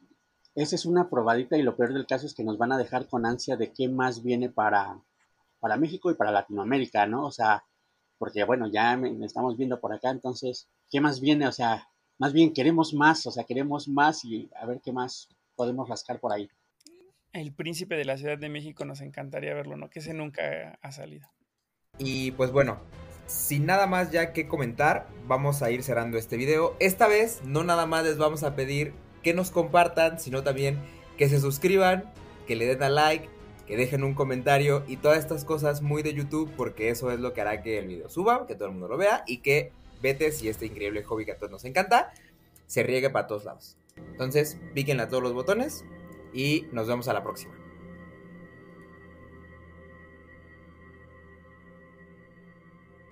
esa 0.55 0.75
es 0.75 0.85
una 0.85 1.09
probadita 1.09 1.57
y 1.57 1.63
lo 1.63 1.75
peor 1.75 1.93
del 1.93 2.05
caso 2.05 2.25
es 2.25 2.33
que 2.33 2.43
nos 2.43 2.57
van 2.57 2.71
a 2.71 2.77
dejar 2.77 3.07
con 3.07 3.25
ansia 3.25 3.57
de 3.57 3.71
qué 3.71 3.89
más 3.89 4.23
viene 4.23 4.49
para, 4.49 5.01
para 5.59 5.77
México 5.77 6.11
y 6.11 6.15
para 6.15 6.31
Latinoamérica, 6.31 7.05
¿no? 7.07 7.25
O 7.25 7.31
sea, 7.31 7.63
porque 8.17 8.43
bueno, 8.43 8.67
ya 8.67 8.95
me, 8.97 9.25
estamos 9.25 9.57
viendo 9.57 9.79
por 9.79 9.93
acá, 9.93 10.11
entonces, 10.11 10.69
¿qué 10.89 11.01
más 11.01 11.19
viene? 11.19 11.47
O 11.47 11.51
sea, 11.51 11.89
más 12.17 12.33
bien 12.33 12.53
queremos 12.53 12.93
más, 12.93 13.25
o 13.25 13.31
sea, 13.31 13.43
queremos 13.43 13.87
más 13.87 14.23
y 14.23 14.49
a 14.55 14.65
ver 14.65 14.79
qué 14.81 14.93
más 14.93 15.27
podemos 15.55 15.89
rascar 15.89 16.19
por 16.19 16.31
ahí. 16.31 16.49
El 17.33 17.53
príncipe 17.53 17.95
de 17.95 18.05
la 18.05 18.17
Ciudad 18.17 18.37
de 18.37 18.47
México 18.47 18.85
nos 18.85 19.01
encantaría 19.01 19.53
verlo, 19.53 19.75
¿no? 19.75 19.89
Que 19.89 19.99
ese 19.99 20.13
nunca 20.13 20.79
ha 20.81 20.91
salido. 20.91 21.27
Y 21.97 22.31
pues 22.31 22.51
bueno, 22.51 22.79
sin 23.27 23.65
nada 23.65 23.87
más 23.87 24.11
ya 24.11 24.33
que 24.33 24.47
comentar, 24.47 25.07
vamos 25.27 25.61
a 25.61 25.71
ir 25.71 25.83
cerrando 25.83 26.17
este 26.17 26.37
video. 26.37 26.75
Esta 26.79 27.07
vez 27.07 27.41
no 27.43 27.63
nada 27.63 27.85
más 27.85 28.03
les 28.03 28.17
vamos 28.17 28.43
a 28.43 28.55
pedir 28.55 28.93
que 29.23 29.33
nos 29.33 29.51
compartan, 29.51 30.19
sino 30.19 30.43
también 30.43 30.79
que 31.17 31.29
se 31.29 31.39
suscriban, 31.39 32.11
que 32.47 32.55
le 32.55 32.65
den 32.65 32.83
a 32.83 32.89
like, 32.89 33.29
que 33.65 33.77
dejen 33.77 34.03
un 34.03 34.13
comentario 34.13 34.83
y 34.87 34.97
todas 34.97 35.17
estas 35.17 35.43
cosas 35.43 35.81
muy 35.81 36.03
de 36.03 36.13
YouTube 36.13 36.51
porque 36.55 36.89
eso 36.89 37.11
es 37.11 37.19
lo 37.19 37.33
que 37.33 37.41
hará 37.41 37.61
que 37.61 37.79
el 37.79 37.87
video 37.87 38.09
suba, 38.09 38.45
que 38.45 38.55
todo 38.55 38.67
el 38.67 38.73
mundo 38.73 38.87
lo 38.87 38.97
vea 38.97 39.23
y 39.25 39.37
que 39.37 39.71
vete 40.01 40.31
si 40.31 40.49
este 40.49 40.67
increíble 40.67 41.03
hobby 41.03 41.25
que 41.25 41.31
a 41.31 41.37
todos 41.37 41.51
nos 41.51 41.65
encanta 41.65 42.13
se 42.67 42.83
riegue 42.83 43.09
para 43.09 43.27
todos 43.27 43.45
lados. 43.45 43.77
Entonces, 43.97 44.59
píquenle 44.73 45.03
a 45.03 45.09
todos 45.09 45.23
los 45.23 45.33
botones 45.33 45.85
y 46.33 46.67
nos 46.71 46.87
vemos 46.87 47.07
a 47.07 47.13
la 47.13 47.23
próxima. 47.23 47.64